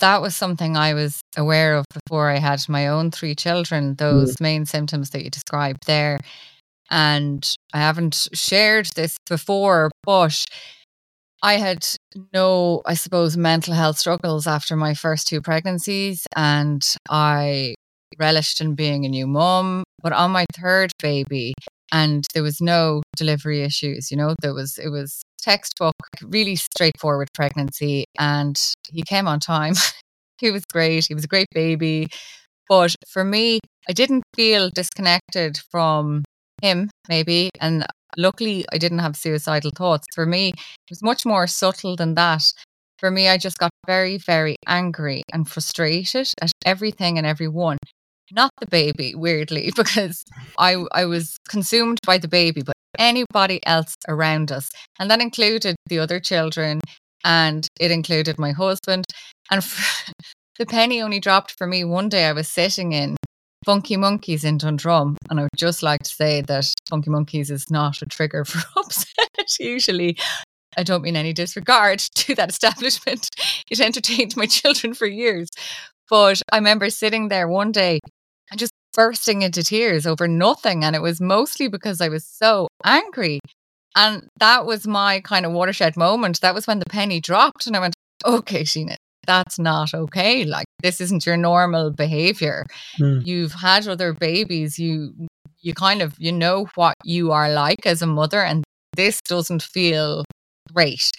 [0.00, 4.36] That was something I was aware of before I had my own three children, those
[4.36, 4.40] mm.
[4.40, 6.18] main symptoms that you described there.
[6.90, 10.44] And I haven't shared this before, but
[11.42, 11.86] I had
[12.32, 17.74] no, I suppose, mental health struggles after my first two pregnancies, and I
[18.18, 19.84] relished in being a new mom.
[20.02, 21.54] But on my third baby,
[21.92, 27.28] and there was no delivery issues, you know, there was, it was textbook, really straightforward
[27.34, 28.58] pregnancy, and
[28.90, 29.74] he came on time.
[30.38, 31.06] he was great.
[31.06, 32.08] He was a great baby.
[32.68, 36.24] But for me, I didn't feel disconnected from
[36.62, 37.50] him, maybe.
[37.60, 40.06] And luckily, I didn't have suicidal thoughts.
[40.14, 42.52] For me, it was much more subtle than that.
[42.98, 47.78] For me, I just got very, very angry and frustrated at everything and everyone.
[48.30, 50.24] Not the baby, weirdly, because
[50.58, 54.70] I I was consumed by the baby, but anybody else around us.
[54.98, 56.80] And that included the other children
[57.24, 59.04] and it included my husband.
[59.50, 59.62] And
[60.58, 62.26] the penny only dropped for me one day.
[62.26, 63.16] I was sitting in
[63.64, 65.16] Funky Monkeys in Dundrum.
[65.30, 68.62] And I would just like to say that Funky Monkeys is not a trigger for
[68.76, 69.08] upset.
[69.58, 70.16] Usually,
[70.76, 73.28] I don't mean any disregard to that establishment.
[73.70, 75.48] It entertained my children for years.
[76.08, 78.00] But I remember sitting there one day
[78.50, 80.84] and just bursting into tears over nothing.
[80.84, 83.40] And it was mostly because I was so angry.
[83.96, 86.40] And that was my kind of watershed moment.
[86.40, 87.66] That was when the penny dropped.
[87.66, 88.96] And I went, okay, Sheena,
[89.26, 90.44] that's not okay.
[90.44, 92.66] Like this isn't your normal behavior.
[92.98, 93.26] Mm.
[93.26, 94.78] You've had other babies.
[94.78, 95.14] You
[95.60, 98.64] you kind of you know what you are like as a mother, and
[98.96, 100.24] this doesn't feel
[100.72, 101.10] great.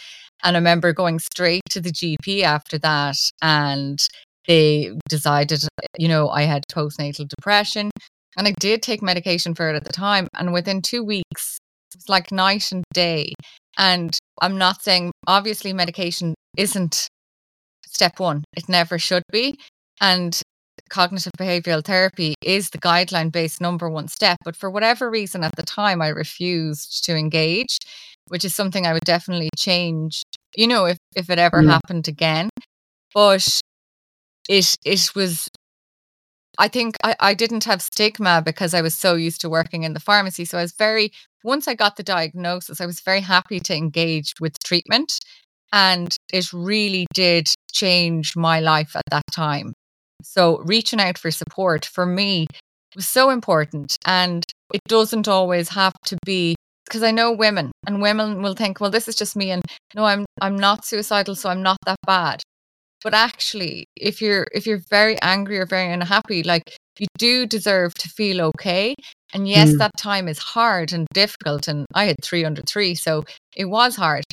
[0.43, 4.05] And I remember going straight to the GP after that, and
[4.49, 5.63] they decided,
[5.97, 7.91] you know, I had postnatal depression,
[8.35, 10.27] and I did take medication for it at the time.
[10.33, 11.59] And within two weeks,
[11.93, 13.33] it's like night and day.
[13.77, 17.07] And I'm not saying obviously medication isn't
[17.85, 18.43] step one.
[18.57, 19.55] It never should be.
[20.01, 20.41] And
[20.89, 24.37] cognitive behavioral therapy is the guideline based number one step.
[24.43, 27.77] But for whatever reason at the time, I refused to engage,
[28.29, 30.23] which is something I would definitely change,
[30.55, 31.71] you know, if, if it ever yeah.
[31.71, 32.49] happened again.
[33.13, 33.59] But
[34.49, 35.47] it it was
[36.57, 39.93] I think I, I didn't have stigma because I was so used to working in
[39.93, 40.43] the pharmacy.
[40.43, 44.33] So I was very, once I got the diagnosis, I was very happy to engage
[44.41, 45.19] with treatment.
[45.71, 49.73] And it really did change my life at that time.
[50.21, 52.47] So reaching out for support for me
[52.93, 53.95] was so important.
[54.05, 58.81] And it doesn't always have to be because I know women and women will think,
[58.81, 59.63] well, this is just me and
[59.95, 62.41] no, I'm I'm not suicidal, so I'm not that bad.
[63.03, 67.93] But actually, if you're if you're very angry or very unhappy, like you do deserve
[67.95, 68.95] to feel okay.
[69.33, 69.77] And yes, mm.
[69.77, 71.67] that time is hard and difficult.
[71.67, 73.23] And I had 303, so
[73.55, 74.23] it was hard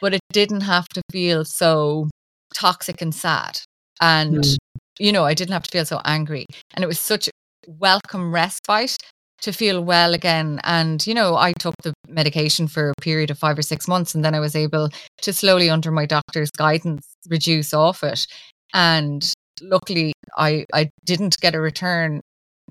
[0.00, 2.08] but it didn't have to feel so
[2.54, 3.58] toxic and sad.
[4.02, 4.56] And, mm.
[4.98, 6.44] you know, I didn't have to feel so angry.
[6.74, 7.30] And it was such a
[7.66, 8.98] welcome respite
[9.40, 10.60] to feel well again.
[10.64, 14.14] And, you know, I took the medication for a period of five or six months,
[14.14, 14.90] and then I was able
[15.22, 18.26] to slowly, under my doctor's guidance, reduce off it.
[18.72, 22.20] And luckily, I, I didn't get a return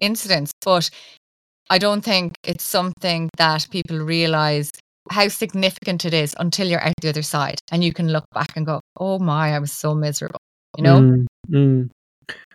[0.02, 0.90] incidence, but
[1.70, 4.70] I don't think it's something that people realize
[5.10, 8.56] how significant it is until you're out the other side and you can look back
[8.56, 10.40] and go, oh my, I was so miserable,
[10.78, 11.00] you know?
[11.00, 11.90] Mm, mm.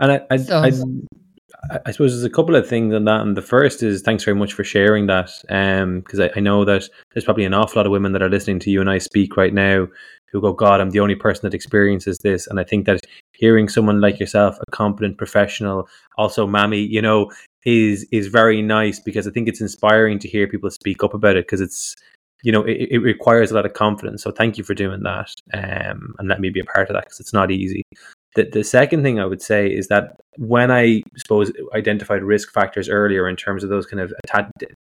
[0.01, 0.73] And I, I, so, I,
[1.85, 3.21] I, suppose there's a couple of things on that.
[3.21, 5.31] And the first is thanks very much for sharing that.
[5.43, 8.31] Because um, I, I know that there's probably an awful lot of women that are
[8.31, 9.89] listening to you and I speak right now
[10.33, 12.47] who go, God, I'm the only person that experiences this.
[12.47, 17.31] And I think that hearing someone like yourself, a competent professional, also mammy, you know,
[17.65, 21.37] is is very nice because I think it's inspiring to hear people speak up about
[21.37, 21.97] it because it's
[22.45, 24.23] you know, it, it, requires a lot of confidence.
[24.23, 27.05] So thank you for doing that um, and let me be a part of that
[27.07, 27.83] because it's not easy.
[28.39, 32.89] The, the second thing I would say is that when I suppose identified risk factors
[32.89, 34.15] earlier in terms of those kind of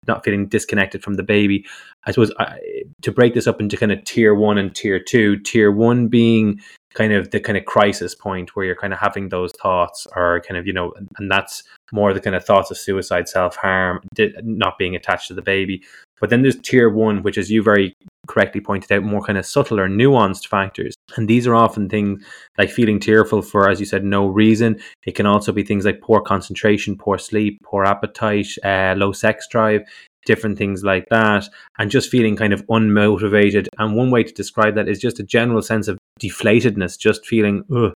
[0.06, 1.64] not feeling disconnected from the baby,
[2.04, 2.58] I suppose I,
[3.00, 6.60] to break this up into kind of tier one and tier two, tier one being
[6.92, 10.42] kind of the kind of crisis point where you're kind of having those thoughts or
[10.46, 14.00] kind of, you know, and that's more the kind of thoughts of suicide, self harm,
[14.42, 15.82] not being attached to the baby.
[16.20, 19.46] But then there's tier one, which as you very correctly pointed out, more kind of
[19.46, 20.94] subtle or nuanced factors.
[21.16, 22.24] And these are often things
[22.58, 24.80] like feeling tearful for, as you said, no reason.
[25.06, 29.46] It can also be things like poor concentration, poor sleep, poor appetite, uh, low sex
[29.48, 29.82] drive,
[30.26, 33.68] different things like that, and just feeling kind of unmotivated.
[33.78, 37.64] And one way to describe that is just a general sense of deflatedness, just feeling,
[37.74, 37.92] ugh,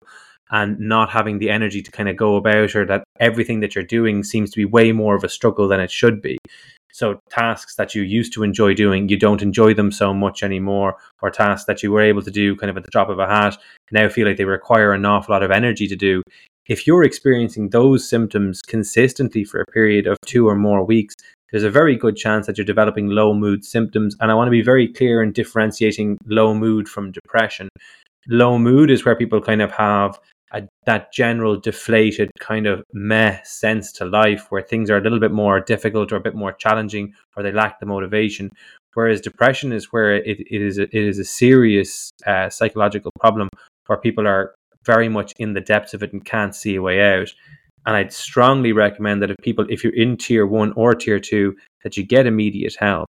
[0.50, 3.84] and not having the energy to kind of go about, or that everything that you're
[3.84, 6.38] doing seems to be way more of a struggle than it should be.
[6.96, 10.96] So tasks that you used to enjoy doing, you don't enjoy them so much anymore,
[11.20, 13.26] or tasks that you were able to do kind of at the drop of a
[13.26, 13.58] hat
[13.92, 16.22] now feel like they require an awful lot of energy to do.
[16.68, 21.14] If you're experiencing those symptoms consistently for a period of two or more weeks,
[21.50, 24.16] there's a very good chance that you're developing low mood symptoms.
[24.20, 27.68] And I want to be very clear in differentiating low mood from depression.
[28.26, 30.18] Low mood is where people kind of have
[30.52, 35.20] a, that general deflated kind of meh sense to life where things are a little
[35.20, 38.50] bit more difficult or a bit more challenging or they lack the motivation
[38.94, 43.48] whereas depression is where it, it is a, it is a serious uh, psychological problem
[43.86, 44.54] where people are
[44.84, 47.32] very much in the depths of it and can't see a way out
[47.86, 51.54] and i'd strongly recommend that if people if you're in tier 1 or tier 2
[51.82, 53.08] that you get immediate help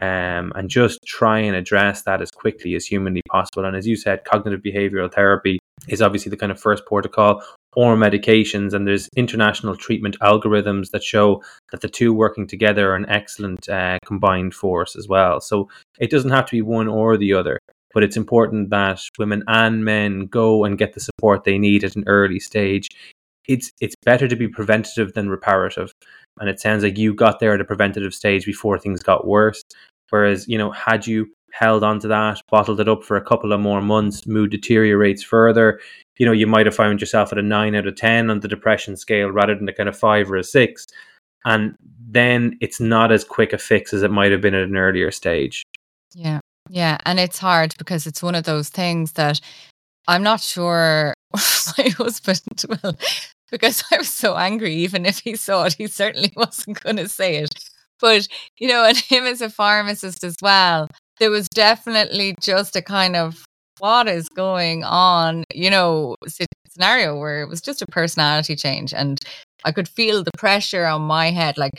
[0.00, 3.64] um, and just try and address that as quickly as humanly possible.
[3.64, 7.42] And as you said, cognitive behavioral therapy is obviously the kind of first protocol.
[7.76, 12.94] Or medications and there's international treatment algorithms that show that the two working together are
[12.94, 15.40] an excellent uh, combined force as well.
[15.40, 17.58] So it doesn't have to be one or the other
[17.94, 21.96] but it's important that women and men go and get the support they need at
[21.96, 22.88] an early stage.
[23.46, 25.92] It's it's better to be preventative than reparative
[26.40, 29.62] and it sounds like you got there at a preventative stage before things got worse.
[30.10, 33.60] Whereas you know had you held onto that, bottled it up for a couple of
[33.60, 35.80] more months, mood deteriorates further.
[36.16, 38.48] You know, you might have found yourself at a nine out of 10 on the
[38.48, 40.86] depression scale rather than a kind of five or a six.
[41.44, 44.76] And then it's not as quick a fix as it might have been at an
[44.76, 45.62] earlier stage.
[46.12, 46.40] Yeah.
[46.70, 46.98] Yeah.
[47.06, 49.40] And it's hard because it's one of those things that
[50.08, 51.14] I'm not sure
[51.78, 52.98] my husband will,
[53.50, 57.08] because I was so angry, even if he saw it, he certainly wasn't going to
[57.08, 57.54] say it.
[58.00, 58.26] But,
[58.58, 60.88] you know, and him as a pharmacist as well,
[61.18, 63.44] there was definitely just a kind of
[63.78, 66.16] what is going on, you know,
[66.68, 68.92] scenario where it was just a personality change.
[68.92, 69.18] And
[69.64, 71.72] I could feel the pressure on my head, like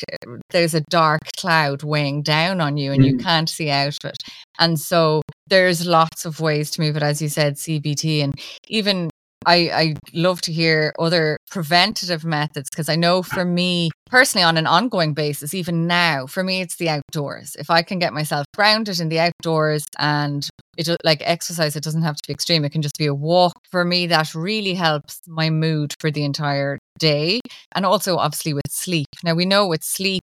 [0.50, 3.12] there's a dark cloud weighing down on you and mm.
[3.12, 4.17] you can't see out of it.
[4.58, 8.24] And so there's lots of ways to move it, as you said, CBT.
[8.24, 8.34] And
[8.67, 9.10] even
[9.45, 14.58] I, I love to hear other preventative methods because I know for me personally, on
[14.58, 17.56] an ongoing basis, even now, for me, it's the outdoors.
[17.60, 21.84] If I can get myself grounded in the outdoors and it uh, like exercise, it
[21.84, 22.65] doesn't have to be extreme.
[22.65, 23.54] It can just be a walk.
[23.71, 27.39] For me, that really helps my mood for the entire day.
[27.74, 29.08] And also, obviously, with sleep.
[29.24, 30.24] Now, we know with sleep,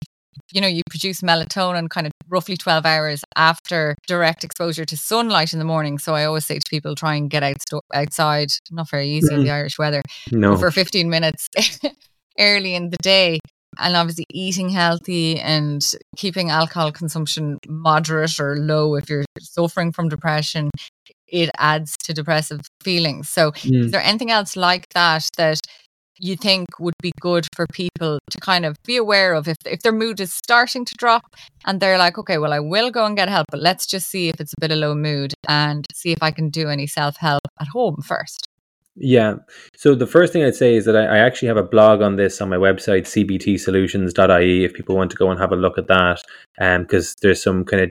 [0.52, 5.52] you know, you produce melatonin kind of roughly 12 hours after direct exposure to sunlight
[5.52, 5.98] in the morning.
[5.98, 7.56] So I always say to people, try and get out
[7.92, 8.50] outside.
[8.70, 9.38] Not very easy mm.
[9.38, 10.02] in the Irish weather.
[10.30, 10.56] No.
[10.56, 11.48] For 15 minutes
[12.38, 13.38] early in the day.
[13.78, 15.84] And obviously, eating healthy and
[16.16, 20.70] keeping alcohol consumption moderate or low if you're suffering from depression,
[21.28, 23.28] it adds to depressive feelings.
[23.28, 23.84] So, mm.
[23.84, 25.60] is there anything else like that that
[26.18, 29.80] you think would be good for people to kind of be aware of if, if
[29.82, 33.16] their mood is starting to drop and they're like, okay, well, I will go and
[33.16, 36.12] get help, but let's just see if it's a bit of low mood and see
[36.12, 38.48] if I can do any self help at home first.
[38.98, 39.36] Yeah.
[39.76, 42.16] So the first thing I'd say is that I, I, actually have a blog on
[42.16, 45.88] this on my website, cbtsolutions.ie, if people want to go and have a look at
[45.88, 46.22] that.
[46.58, 47.90] Because um, there's some kind of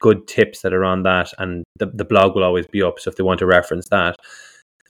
[0.00, 2.98] good tips that are on that, and the, the blog will always be up.
[2.98, 4.16] So if they want to reference that,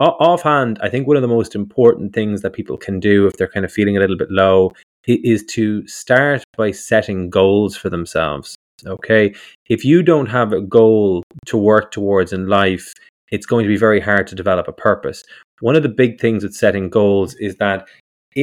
[0.00, 3.48] offhand, I think one of the most important things that people can do if they're
[3.48, 4.72] kind of feeling a little bit low
[5.06, 8.54] is to start by setting goals for themselves.
[8.86, 9.34] Okay.
[9.68, 12.92] If you don't have a goal to work towards in life,
[13.30, 15.24] it's going to be very hard to develop a purpose.
[15.60, 17.88] One of the big things with setting goals is that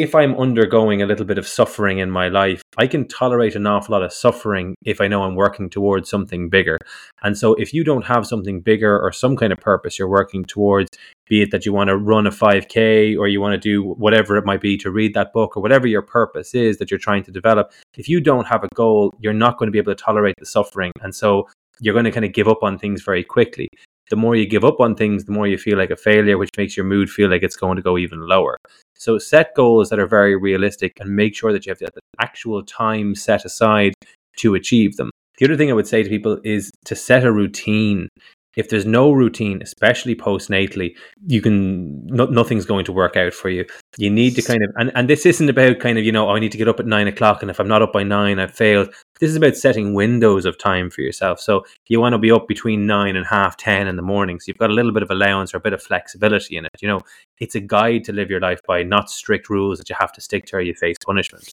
[0.01, 3.65] if I'm undergoing a little bit of suffering in my life, I can tolerate an
[3.65, 6.77] awful lot of suffering if I know I'm working towards something bigger.
[7.23, 10.43] And so, if you don't have something bigger or some kind of purpose you're working
[10.43, 10.89] towards,
[11.29, 14.35] be it that you want to run a 5K or you want to do whatever
[14.35, 17.23] it might be to read that book or whatever your purpose is that you're trying
[17.23, 20.03] to develop, if you don't have a goal, you're not going to be able to
[20.03, 20.91] tolerate the suffering.
[20.99, 21.47] And so,
[21.79, 23.69] you're going to kind of give up on things very quickly
[24.09, 26.51] the more you give up on things, the more you feel like a failure, which
[26.57, 28.57] makes your mood feel like it's going to go even lower.
[28.97, 32.63] So set goals that are very realistic and make sure that you have the actual
[32.63, 33.93] time set aside
[34.37, 35.11] to achieve them.
[35.37, 38.07] The other thing I would say to people is to set a routine.
[38.55, 40.95] If there's no routine, especially postnatally,
[41.27, 43.65] you can no, nothing's going to work out for you.
[43.97, 46.35] You need to kind of and, and this isn't about kind of, you know, oh,
[46.35, 48.39] I need to get up at nine o'clock and if I'm not up by nine,
[48.39, 48.93] I've failed.
[49.19, 51.39] This is about setting windows of time for yourself.
[51.39, 54.39] So you want to be up between nine and half ten in the morning.
[54.39, 56.71] So you've got a little bit of allowance or a bit of flexibility in it.
[56.81, 57.01] You know,
[57.39, 60.21] it's a guide to live your life by, not strict rules that you have to
[60.21, 61.49] stick to or you face punishment.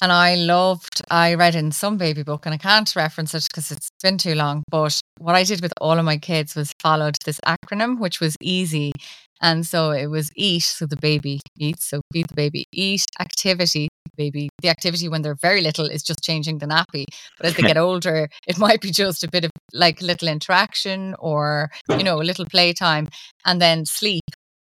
[0.00, 3.72] And I loved, I read in some baby book, and I can't reference it because
[3.72, 4.62] it's been too long.
[4.70, 8.36] But what I did with all of my kids was followed this acronym, which was
[8.40, 8.92] easy.
[9.40, 13.87] And so it was eat, so the baby eats, so feed the baby, eat, activity,
[14.18, 14.50] baby.
[14.60, 17.06] The activity when they're very little is just changing the nappy.
[17.38, 21.14] But as they get older, it might be just a bit of like little interaction
[21.18, 23.08] or, you know, a little playtime
[23.46, 24.24] and then sleep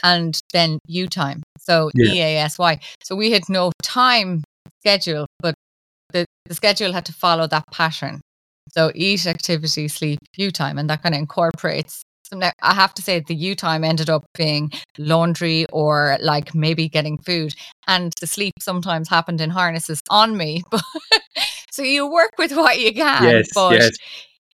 [0.03, 1.43] and then you time.
[1.59, 2.45] So yeah.
[2.47, 2.81] EASY.
[3.03, 4.45] So we had no time
[4.81, 5.55] schedule, but
[6.13, 8.21] the, the schedule had to follow that pattern.
[8.73, 12.03] So eat, activity, sleep, you time, and that kind of incorporates.
[12.31, 16.55] So now I have to say the you time ended up being laundry or like
[16.55, 17.55] maybe getting food,
[17.89, 20.63] and the sleep sometimes happened in harnesses on me.
[20.71, 20.83] But
[21.73, 23.91] so you work with what you can, yes, but yes.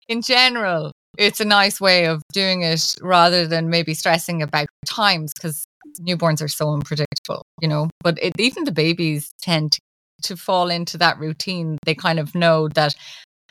[0.09, 5.32] in general, it's a nice way of doing it rather than maybe stressing about times
[5.34, 5.63] because
[6.01, 7.89] newborns are so unpredictable, you know.
[8.01, 9.78] But it, even the babies tend
[10.24, 11.78] to fall into that routine.
[11.86, 12.95] They kind of know that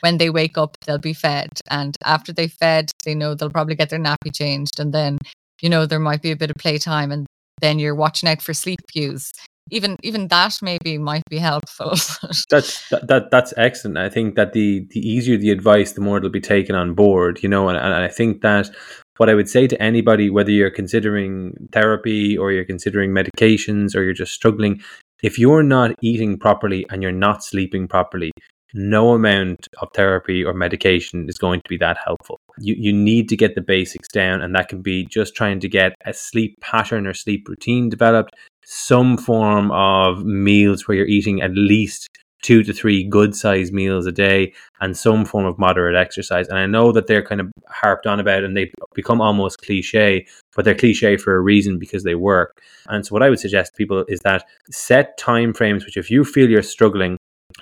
[0.01, 1.49] when they wake up, they'll be fed.
[1.69, 4.79] And after they fed, they know they'll probably get their nappy changed.
[4.79, 5.17] And then,
[5.61, 7.25] you know, there might be a bit of playtime and
[7.61, 9.31] then you're watching out for sleep cues.
[9.69, 11.91] Even even that maybe might be helpful.
[12.49, 13.97] that's that, that that's excellent.
[13.97, 17.41] I think that the the easier the advice, the more it'll be taken on board.
[17.41, 18.69] You know, and, and I think that
[19.17, 24.01] what I would say to anybody, whether you're considering therapy or you're considering medications or
[24.01, 24.81] you're just struggling,
[25.21, 28.31] if you're not eating properly and you're not sleeping properly,
[28.73, 32.39] no amount of therapy or medication is going to be that helpful.
[32.59, 35.69] You, you need to get the basics down, and that can be just trying to
[35.69, 41.41] get a sleep pattern or sleep routine developed, some form of meals where you're eating
[41.41, 42.09] at least
[42.41, 46.47] two to three good sized meals a day and some form of moderate exercise.
[46.47, 50.25] And I know that they're kind of harped on about and they become almost cliche,
[50.55, 52.59] but they're cliche for a reason because they work.
[52.87, 56.09] And so what I would suggest to people is that set time frames which if
[56.09, 57.17] you feel you're struggling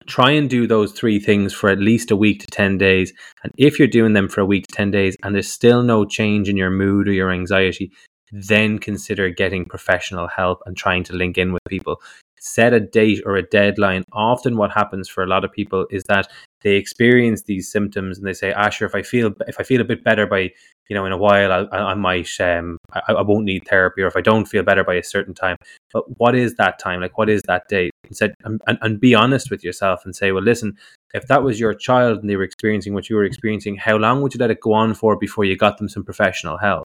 [0.08, 3.14] try and do those three things for at least a week to 10 days.
[3.44, 6.06] And if you're doing them for a week to 10 days and there's still no
[6.06, 7.92] change in your mood or your anxiety,
[8.32, 12.02] then consider getting professional help and trying to link in with people.
[12.40, 14.04] Set a date or a deadline.
[14.14, 16.28] Often, what happens for a lot of people is that
[16.62, 19.82] they experience these symptoms and they say, ah, "Asher, if I feel if I feel
[19.82, 20.52] a bit better by
[20.90, 24.08] you know in a while, I, I might um, I, I won't need therapy, or
[24.08, 25.56] if I don't feel better by a certain time."
[25.94, 27.02] But what is that time?
[27.02, 27.92] Like, what is that date?
[28.04, 30.78] And said, and, and be honest with yourself and say, "Well, listen,
[31.14, 34.22] if that was your child and they were experiencing what you were experiencing, how long
[34.22, 36.84] would you let it go on for before you got them some professional help?"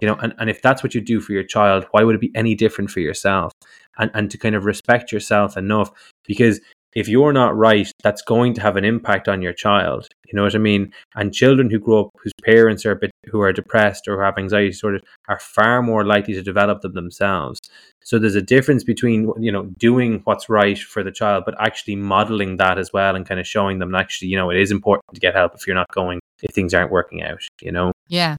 [0.00, 2.20] You know, and, and if that's what you do for your child, why would it
[2.20, 3.52] be any different for yourself?
[3.98, 5.90] And and to kind of respect yourself enough
[6.26, 6.60] because
[6.94, 10.08] if you're not right, that's going to have an impact on your child.
[10.26, 10.92] You know what I mean?
[11.14, 14.70] And children who grow up whose parents are bit who are depressed or have anxiety
[14.70, 17.60] disorders are far more likely to develop them themselves.
[18.04, 21.96] So there's a difference between you know doing what's right for the child, but actually
[21.96, 25.04] modeling that as well and kind of showing them actually you know it is important
[25.14, 27.42] to get help if you're not going if things aren't working out.
[27.60, 27.92] You know?
[28.08, 28.36] Yeah,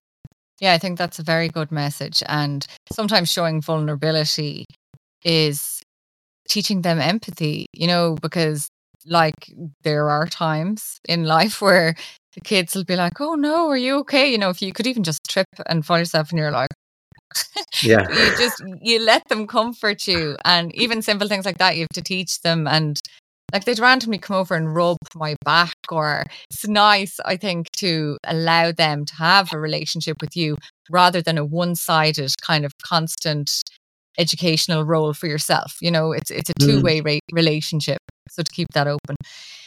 [0.60, 0.74] yeah.
[0.74, 4.66] I think that's a very good message, and sometimes showing vulnerability
[5.24, 5.82] is
[6.50, 8.70] teaching them empathy, you know, because
[9.06, 9.52] like
[9.84, 11.96] there are times in life where
[12.36, 14.88] the kids will be like, "Oh no, are you okay?" You know, if you could
[14.88, 16.70] even just trip and fall yourself, and you're like,
[17.84, 21.82] yeah, you just you let them comfort you, and even simple things like that, you
[21.82, 22.68] have to teach them.
[22.68, 23.00] And
[23.52, 28.18] like they'd randomly come over and rub my back, or it's nice, I think, to
[28.24, 30.58] allow them to have a relationship with you
[30.90, 33.62] rather than a one-sided kind of constant
[34.18, 35.78] educational role for yourself.
[35.82, 37.20] You know, it's it's a two way mm.
[37.32, 38.00] relationship.
[38.30, 39.16] So to keep that open,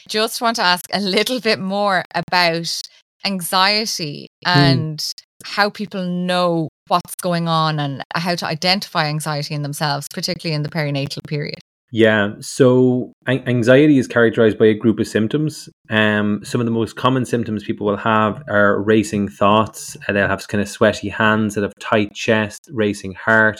[0.09, 2.81] just want to ask a little bit more about
[3.25, 4.57] anxiety mm.
[4.57, 5.13] and mm.
[5.45, 10.63] how people know what's going on and how to identify anxiety in themselves, particularly in
[10.63, 11.59] the perinatal period.
[11.97, 15.67] Yeah, so anxiety is characterized by a group of symptoms.
[15.89, 19.97] Um, some of the most common symptoms people will have are racing thoughts.
[20.07, 23.59] Uh, they'll have kind of sweaty hands, they'll have tight chest, racing heart.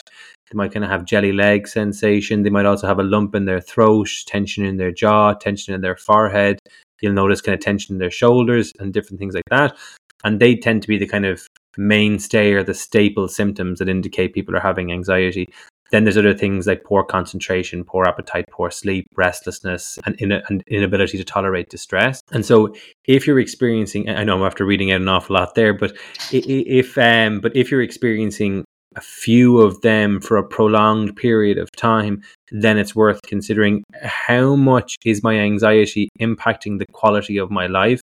[0.51, 2.43] They might kind of have jelly leg sensation.
[2.43, 5.81] They might also have a lump in their throat, tension in their jaw, tension in
[5.81, 6.59] their forehead.
[7.01, 9.75] You'll notice kind of tension in their shoulders and different things like that.
[10.23, 11.41] And they tend to be the kind of
[11.75, 15.47] mainstay or the staple symptoms that indicate people are having anxiety.
[15.91, 20.63] Then there's other things like poor concentration, poor appetite, poor sleep, restlessness, and, in, and
[20.67, 22.21] inability to tolerate distress.
[22.31, 22.73] And so,
[23.05, 25.95] if you're experiencing, I know I'm after reading out an awful lot there, but
[26.31, 28.65] if um, but if you're experiencing
[28.97, 32.21] a few of them for a prolonged period of time,
[32.51, 38.01] then it's worth considering how much is my anxiety impacting the quality of my life?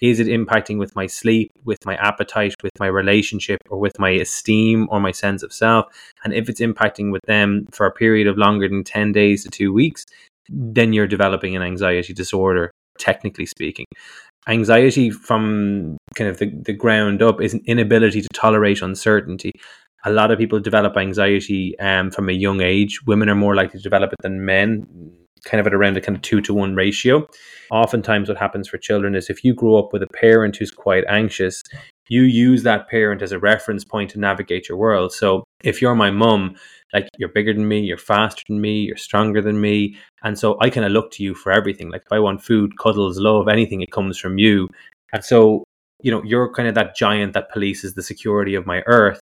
[0.00, 4.10] Is it impacting with my sleep, with my appetite, with my relationship, or with my
[4.10, 5.86] esteem or my sense of self?
[6.24, 9.50] And if it's impacting with them for a period of longer than 10 days to
[9.50, 10.06] two weeks,
[10.48, 13.86] then you're developing an anxiety disorder, technically speaking.
[14.46, 19.52] Anxiety from kind of the, the ground up is an inability to tolerate uncertainty.
[20.04, 23.00] A lot of people develop anxiety um, from a young age.
[23.06, 24.86] Women are more likely to develop it than men
[25.44, 27.26] kind of at around a kind of two to one ratio.
[27.70, 31.04] Oftentimes, what happens for children is if you grow up with a parent who's quite
[31.08, 31.62] anxious,
[32.08, 35.12] you use that parent as a reference point to navigate your world.
[35.12, 36.56] So if you're my mum,
[36.92, 39.96] like you're bigger than me, you're faster than me, you're stronger than me.
[40.22, 41.90] And so I kind of look to you for everything.
[41.90, 44.68] Like if I want food, cuddles, love, anything, it comes from you.
[45.12, 45.64] And so,
[46.02, 49.20] you know, you're kind of that giant that polices the security of my earth.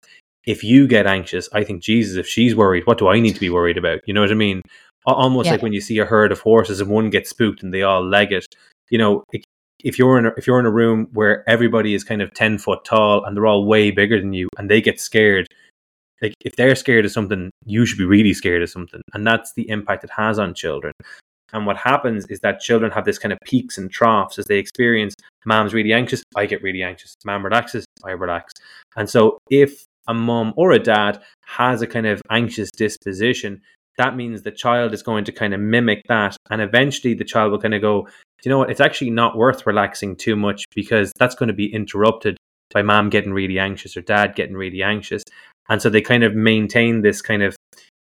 [0.45, 3.39] If you get anxious, I think, Jesus, if she's worried, what do I need to
[3.39, 4.01] be worried about?
[4.05, 4.61] You know what I mean?
[5.05, 5.53] Almost yeah.
[5.53, 8.03] like when you see a herd of horses and one gets spooked and they all
[8.03, 8.45] leg it.
[8.89, 9.23] You know,
[9.83, 12.57] if you're in a, if you're in a room where everybody is kind of ten
[12.57, 15.47] foot tall and they're all way bigger than you and they get scared,
[16.21, 19.53] like if they're scared of something, you should be really scared of something, and that's
[19.53, 20.93] the impact it has on children.
[21.51, 24.57] And what happens is that children have this kind of peaks and troughs as they
[24.57, 25.13] experience.
[25.45, 27.13] Mom's really anxious, I get really anxious.
[27.25, 28.53] Mom relaxes, I relax.
[28.95, 33.61] And so if a mom or a dad has a kind of anxious disposition,
[33.97, 36.35] that means the child is going to kind of mimic that.
[36.49, 38.07] And eventually the child will kind of go,
[38.43, 41.73] you know what, it's actually not worth relaxing too much because that's going to be
[41.73, 42.37] interrupted
[42.73, 45.23] by mom getting really anxious or dad getting really anxious.
[45.69, 47.55] And so they kind of maintain this kind of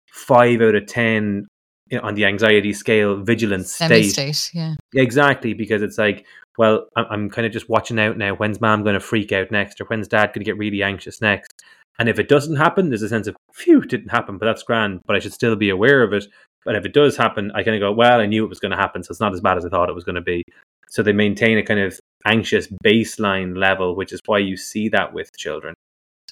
[0.08, 1.46] five out of 10
[1.90, 4.10] you know, on the anxiety scale vigilance state.
[4.10, 4.50] state.
[4.54, 4.74] Yeah.
[4.94, 5.54] Exactly.
[5.54, 6.24] Because it's like,
[6.56, 8.34] well, I'm, I'm kind of just watching out now.
[8.34, 9.80] When's mom going to freak out next?
[9.80, 11.52] Or when's dad going to get really anxious next?
[12.00, 14.62] And if it doesn't happen, there's a sense of, phew, it didn't happen, but that's
[14.62, 16.24] grand, but I should still be aware of it.
[16.64, 18.70] But if it does happen, I kind of go, well, I knew it was going
[18.70, 20.42] to happen, so it's not as bad as I thought it was going to be.
[20.88, 25.12] So they maintain a kind of anxious baseline level, which is why you see that
[25.12, 25.74] with children.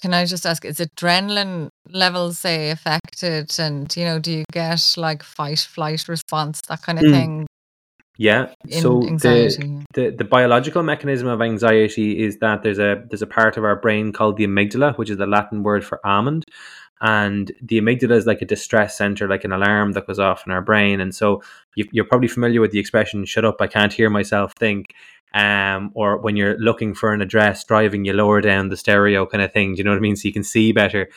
[0.00, 3.54] Can I just ask, is adrenaline levels, say, affected?
[3.58, 7.12] And, you know, do you get like fight, flight response, that kind of mm.
[7.12, 7.46] thing
[8.18, 8.52] yeah.
[8.68, 13.56] so the, the the biological mechanism of anxiety is that there's a there's a part
[13.56, 16.44] of our brain called the amygdala, which is the Latin word for almond.
[17.00, 20.52] And the amygdala is like a distress center, like an alarm that goes off in
[20.52, 21.00] our brain.
[21.00, 21.44] And so
[21.76, 24.94] you, you're probably familiar with the expression "shut up, I can't hear myself think."
[25.32, 29.44] Um, or when you're looking for an address driving, you lower down the stereo kind
[29.44, 29.74] of thing.
[29.74, 30.16] Do you know what I mean?
[30.16, 31.08] So you can see better.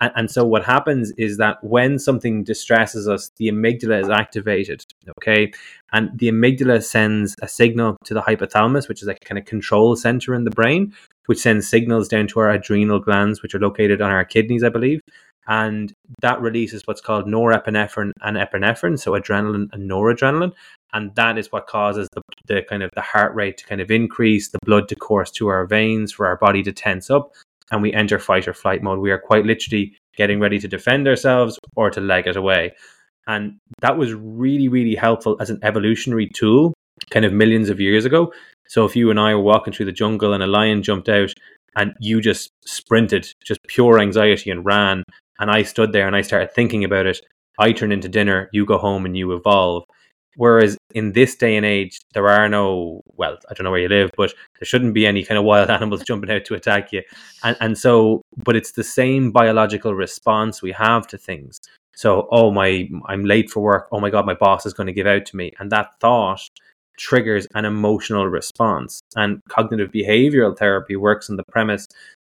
[0.00, 4.82] And, and, so what happens is that when something distresses us, the amygdala is activated.
[5.18, 5.52] Okay.
[5.92, 9.44] And the amygdala sends a signal to the hypothalamus, which is like a kind of
[9.44, 10.94] control center in the brain,
[11.26, 14.70] which sends signals down to our adrenal glands, which are located on our kidneys, I
[14.70, 15.00] believe.
[15.46, 15.92] And
[16.22, 20.52] that releases what's called norepinephrine and epinephrine, so adrenaline and noradrenaline.
[20.92, 23.90] And that is what causes the, the kind of the heart rate to kind of
[23.90, 27.32] increase, the blood to course to our veins, for our body to tense up,
[27.70, 28.98] and we enter fight or flight mode.
[28.98, 32.72] We are quite literally getting ready to defend ourselves or to leg it away.
[33.26, 36.74] And that was really, really helpful as an evolutionary tool,
[37.10, 38.32] kind of millions of years ago.
[38.68, 41.32] So if you and I were walking through the jungle and a lion jumped out
[41.76, 45.04] and you just sprinted, just pure anxiety and ran,
[45.38, 47.20] and I stood there and I started thinking about it,
[47.58, 49.84] I turn into dinner, you go home and you evolve.
[50.36, 53.88] Whereas in this day and age, there are no, well, I don't know where you
[53.88, 57.02] live, but there shouldn't be any kind of wild animals jumping out to attack you.
[57.42, 61.60] And, and so, but it's the same biological response we have to things.
[61.96, 63.88] So, oh, my, I'm late for work.
[63.92, 65.52] Oh my God, my boss is going to give out to me.
[65.58, 66.40] And that thought
[66.96, 69.00] triggers an emotional response.
[69.16, 71.88] And cognitive behavioral therapy works on the premise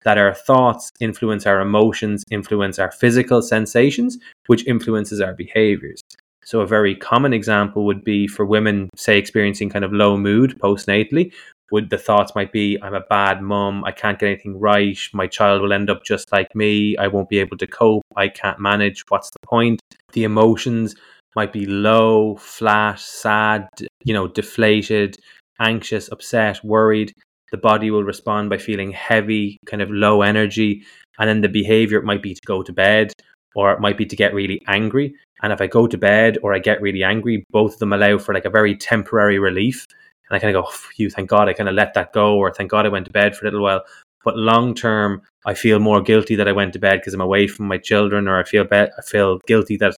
[0.04, 4.18] that our thoughts influence our emotions, influence our physical sensations,
[4.48, 6.02] which influences our behaviors.
[6.46, 10.58] So, a very common example would be for women, say, experiencing kind of low mood
[10.60, 11.34] postnatally.
[11.72, 15.26] Would the thoughts might be, I'm a bad mum, I can't get anything right, my
[15.26, 18.60] child will end up just like me, I won't be able to cope, I can't
[18.60, 19.82] manage, what's the point?
[20.14, 20.96] The emotions
[21.36, 23.68] might be low, flat, sad,
[24.04, 25.18] you know, deflated,
[25.60, 27.14] anxious, upset, worried.
[27.52, 30.84] The body will respond by feeling heavy, kind of low energy.
[31.20, 33.14] And then the behavior might be to go to bed
[33.56, 35.16] or it might be to get really angry.
[35.42, 38.18] And if I go to bed or I get really angry, both of them allow
[38.18, 39.86] for like a very temporary relief.
[40.30, 42.52] And I kind of go, you thank God I kind of let that go, or
[42.52, 43.84] thank God I went to bed for a little while.
[44.24, 47.48] But long term, I feel more guilty that I went to bed because I'm away
[47.48, 49.96] from my children, or I feel be- I feel guilty that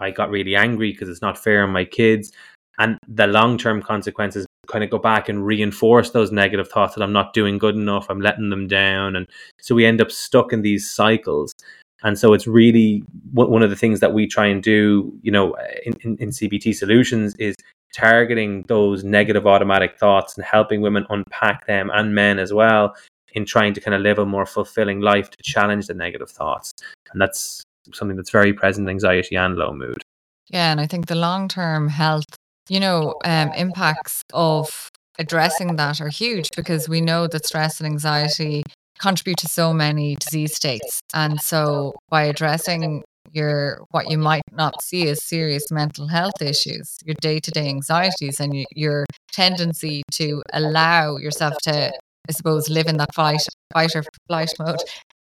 [0.00, 2.32] I got really angry because it's not fair on my kids.
[2.78, 7.02] And the long term consequences kind of go back and reinforce those negative thoughts that
[7.02, 9.16] I'm not doing good enough, I'm letting them down.
[9.16, 9.26] And
[9.60, 11.54] so we end up stuck in these cycles.
[12.02, 15.56] And so it's really one of the things that we try and do, you know,
[15.84, 17.56] in, in, in CBT solutions is
[17.94, 22.94] targeting those negative automatic thoughts and helping women unpack them and men as well
[23.32, 26.72] in trying to kind of live a more fulfilling life to challenge the negative thoughts.
[27.12, 30.02] And that's something that's very present in anxiety and low mood.
[30.48, 32.26] Yeah, and I think the long term health,
[32.68, 37.86] you know, um, impacts of addressing that are huge because we know that stress and
[37.86, 38.62] anxiety
[38.98, 41.00] contribute to so many disease states.
[41.14, 46.96] And so by addressing your what you might not see as serious mental health issues,
[47.04, 51.92] your day-to-day anxieties and your tendency to allow yourself to
[52.28, 53.42] I suppose live in that fight
[53.72, 54.80] fight or flight mode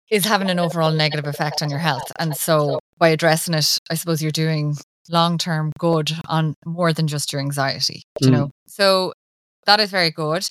[0.09, 2.11] is having an overall negative effect on your health.
[2.19, 4.75] And so by addressing it, I suppose you're doing
[5.09, 8.25] long-term good on more than just your anxiety, mm.
[8.25, 8.49] you know.
[8.67, 9.13] So
[9.65, 10.49] that is very good.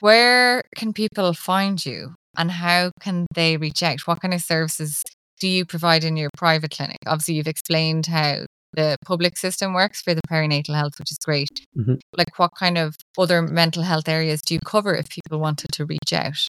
[0.00, 4.00] Where can people find you and how can they reach out?
[4.06, 5.02] What kind of services
[5.40, 6.98] do you provide in your private clinic?
[7.06, 11.66] Obviously, you've explained how the public system works for the perinatal health, which is great.
[11.76, 11.94] Mm-hmm.
[12.16, 15.84] Like, what kind of other mental health areas do you cover if people wanted to
[15.84, 16.46] reach out?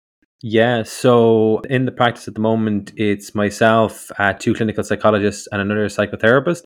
[0.46, 5.62] Yeah, so in the practice at the moment, it's myself, uh, two clinical psychologists, and
[5.62, 6.64] another psychotherapist.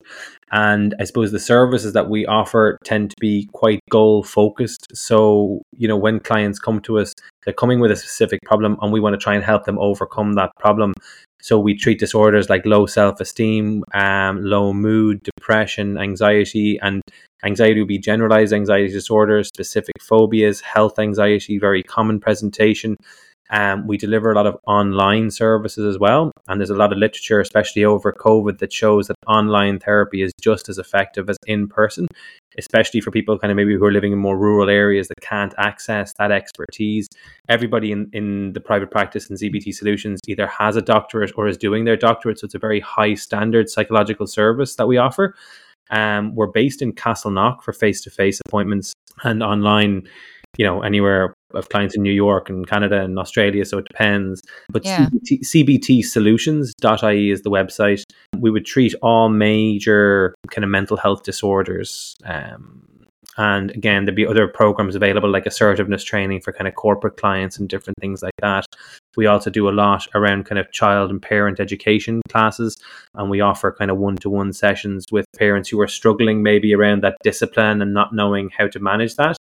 [0.50, 4.88] And I suppose the services that we offer tend to be quite goal focused.
[4.94, 7.14] So, you know, when clients come to us,
[7.44, 10.32] they're coming with a specific problem, and we want to try and help them overcome
[10.32, 10.92] that problem.
[11.40, 17.00] So we treat disorders like low self-esteem, um, low mood, depression, anxiety, and
[17.44, 22.96] anxiety would be generalized anxiety disorders, specific phobias, health anxiety, very common presentation.
[23.50, 26.30] Um, we deliver a lot of online services as well.
[26.48, 30.32] And there's a lot of literature, especially over COVID, that shows that online therapy is
[30.40, 32.06] just as effective as in person,
[32.58, 35.54] especially for people kind of maybe who are living in more rural areas that can't
[35.58, 37.08] access that expertise.
[37.48, 41.56] Everybody in, in the private practice and CBT solutions either has a doctorate or is
[41.56, 42.38] doing their doctorate.
[42.38, 45.34] So it's a very high standard psychological service that we offer.
[45.90, 48.92] Um, we're based in Castleknock for face to face appointments
[49.24, 50.06] and online
[50.56, 54.42] you know anywhere of clients in New York and Canada and Australia, so it depends.
[54.70, 55.06] But yeah.
[55.30, 58.02] CBT, CBTsolutions.ie is the website.
[58.38, 62.16] We would treat all major kind of mental health disorders.
[62.24, 62.84] Um,
[63.38, 67.56] and again, there'd be other programs available like assertiveness training for kind of corporate clients
[67.56, 68.66] and different things like that.
[69.16, 72.76] We also do a lot around kind of child and parent education classes,
[73.14, 76.74] and we offer kind of one to one sessions with parents who are struggling maybe
[76.74, 79.36] around that discipline and not knowing how to manage that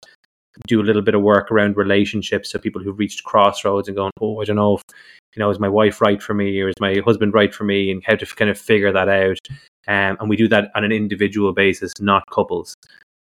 [0.66, 2.50] do a little bit of work around relationships.
[2.50, 4.82] So people who've reached crossroads and going, oh, I don't know if,
[5.34, 7.90] you know, is my wife right for me or is my husband right for me
[7.90, 9.38] and how to kind of figure that out.
[9.86, 12.74] Um, and we do that on an individual basis, not couples.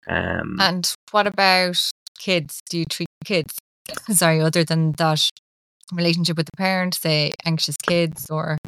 [0.07, 1.79] Um, and what about
[2.19, 2.61] kids?
[2.69, 3.55] Do you treat kids?
[4.11, 5.29] Sorry, other than that
[5.93, 8.59] relationship with the parent, say anxious kids or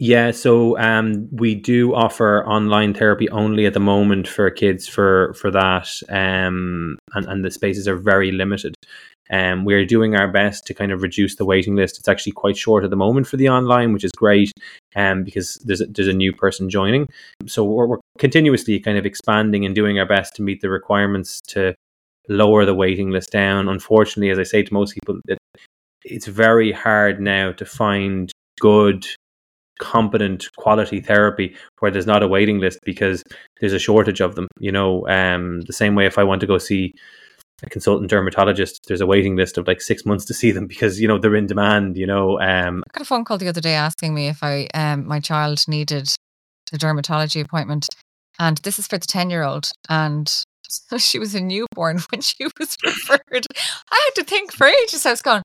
[0.00, 5.34] yeah, so um, we do offer online therapy only at the moment for kids for
[5.34, 8.74] for that, um, and and the spaces are very limited.
[9.30, 11.98] Um, we're doing our best to kind of reduce the waiting list.
[11.98, 14.52] It's actually quite short at the moment for the online, which is great,
[14.96, 17.08] um, because there's a, there's a new person joining.
[17.46, 21.40] So we're, we're continuously kind of expanding and doing our best to meet the requirements
[21.48, 21.74] to
[22.28, 23.68] lower the waiting list down.
[23.68, 25.38] Unfortunately, as I say to most people, it,
[26.04, 29.04] it's very hard now to find good
[29.78, 33.22] competent quality therapy where there's not a waiting list because
[33.60, 36.46] there's a shortage of them you know um the same way if i want to
[36.46, 36.92] go see
[37.62, 41.00] a consultant dermatologist there's a waiting list of like six months to see them because
[41.00, 43.60] you know they're in demand you know um i got a phone call the other
[43.60, 46.08] day asking me if i um my child needed
[46.72, 47.88] a dermatology appointment
[48.38, 50.44] and this is for the 10 year old and
[50.98, 53.46] she was a newborn when she was referred.
[53.90, 55.06] I had to think for ages.
[55.06, 55.42] I was going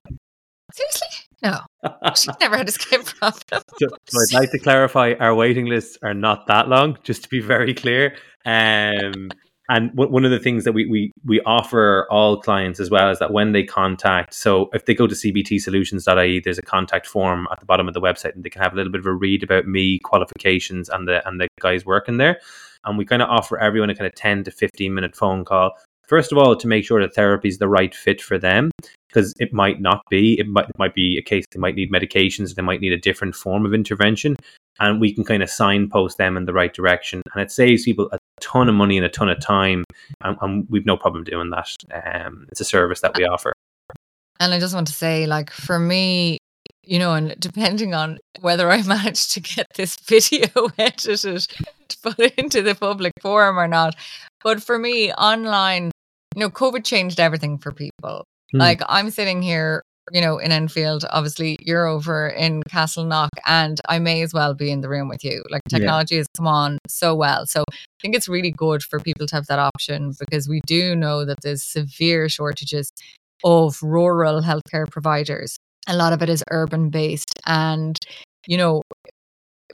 [0.72, 1.08] seriously
[1.44, 1.60] no,
[2.16, 3.62] she's never had a skin problem.
[3.78, 6.98] so, so, I'd like to clarify: our waiting lists are not that long.
[7.04, 8.16] Just to be very clear.
[8.44, 9.30] Um,
[9.68, 13.10] and w- one of the things that we, we we offer all clients as well
[13.10, 17.46] is that when they contact, so if they go to cbtsolutions.ie, there's a contact form
[17.52, 19.12] at the bottom of the website, and they can have a little bit of a
[19.12, 22.40] read about me, qualifications, and the and the guys working there.
[22.86, 25.72] And we kind of offer everyone a kind of ten to fifteen minute phone call
[26.06, 28.70] First of all, to make sure that therapy is the right fit for them,
[29.14, 30.38] because it might not be.
[30.38, 32.98] It might, it might be a case they might need medications, they might need a
[32.98, 34.36] different form of intervention,
[34.80, 37.22] and we can kind of signpost them in the right direction.
[37.32, 39.84] And it saves people a ton of money and a ton of time,
[40.22, 41.70] and, and we've no problem doing that.
[41.92, 43.52] Um, it's a service that we offer.
[44.40, 46.38] And I just want to say, like, for me,
[46.82, 51.46] you know, and depending on whether I manage to get this video edited
[51.88, 53.94] to put into the public forum or not.
[54.42, 55.90] But for me, online,
[56.34, 58.24] you know, COVID changed everything for people.
[58.52, 58.60] Mm.
[58.60, 59.82] Like I'm sitting here
[60.12, 61.04] you know, in Enfield.
[61.10, 65.24] Obviously, you're over in Castleknock, and I may as well be in the room with
[65.24, 65.42] you.
[65.50, 66.20] Like technology yeah.
[66.20, 67.46] has come on so well.
[67.46, 70.94] So I think it's really good for people to have that option because we do
[70.94, 72.90] know that there's severe shortages
[73.44, 75.56] of rural healthcare providers.
[75.86, 77.40] A lot of it is urban based.
[77.46, 77.98] And,
[78.46, 78.82] you know,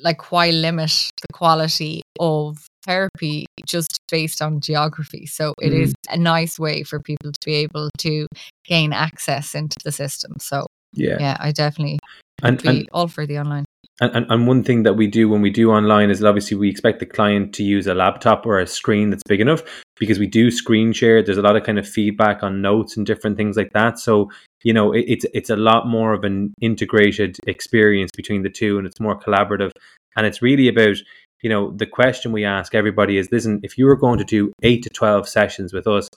[0.01, 5.27] like why limit the quality of therapy just based on geography.
[5.27, 5.81] So it mm.
[5.83, 8.27] is a nice way for people to be able to
[8.65, 10.35] gain access into the system.
[10.39, 11.99] So yeah, yeah, I definitely
[12.43, 13.65] and, and all for the online.
[14.03, 17.01] And, and one thing that we do when we do online is obviously we expect
[17.01, 19.63] the client to use a laptop or a screen that's big enough
[19.99, 21.23] because we do screen share.
[21.23, 23.99] There's a lot of kind of feedback on notes and different things like that.
[23.99, 24.31] So
[24.63, 28.79] you know it, it's it's a lot more of an integrated experience between the two,
[28.79, 29.73] and it's more collaborative.
[30.17, 30.97] And it's really about
[31.43, 34.53] you know, the question we ask everybody is listen, if you were going to do
[34.63, 36.09] eight to 12 sessions with us,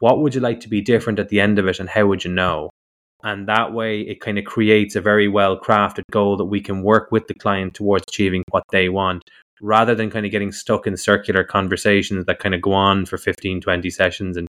[0.00, 2.24] what would you like to be different at the end of it and how would
[2.24, 2.70] you know?
[3.22, 6.82] And that way it kind of creates a very well crafted goal that we can
[6.82, 9.22] work with the client towards achieving what they want
[9.60, 13.18] rather than kind of getting stuck in circular conversations that kind of go on for
[13.18, 14.36] 15, 20 sessions.
[14.38, 14.48] And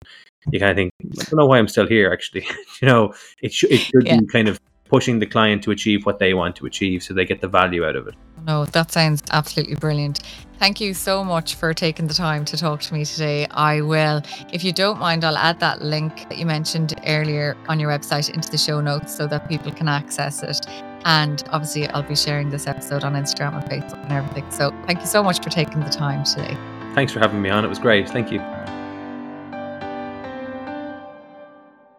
[0.50, 2.46] you kind of think, I don't know why I'm still here, actually.
[2.82, 4.20] you know, it, sh- it should yeah.
[4.20, 7.24] be kind of pushing the client to achieve what they want to achieve so they
[7.24, 8.14] get the value out of it.
[8.46, 10.20] No, that sounds absolutely brilliant.
[10.58, 13.46] Thank you so much for taking the time to talk to me today.
[13.50, 14.22] I will,
[14.52, 18.32] if you don't mind, I'll add that link that you mentioned earlier on your website
[18.32, 20.66] into the show notes so that people can access it.
[21.04, 24.50] And obviously, I'll be sharing this episode on Instagram and Facebook and everything.
[24.50, 26.56] So thank you so much for taking the time today.
[26.94, 27.64] Thanks for having me on.
[27.64, 28.08] It was great.
[28.08, 28.40] Thank you.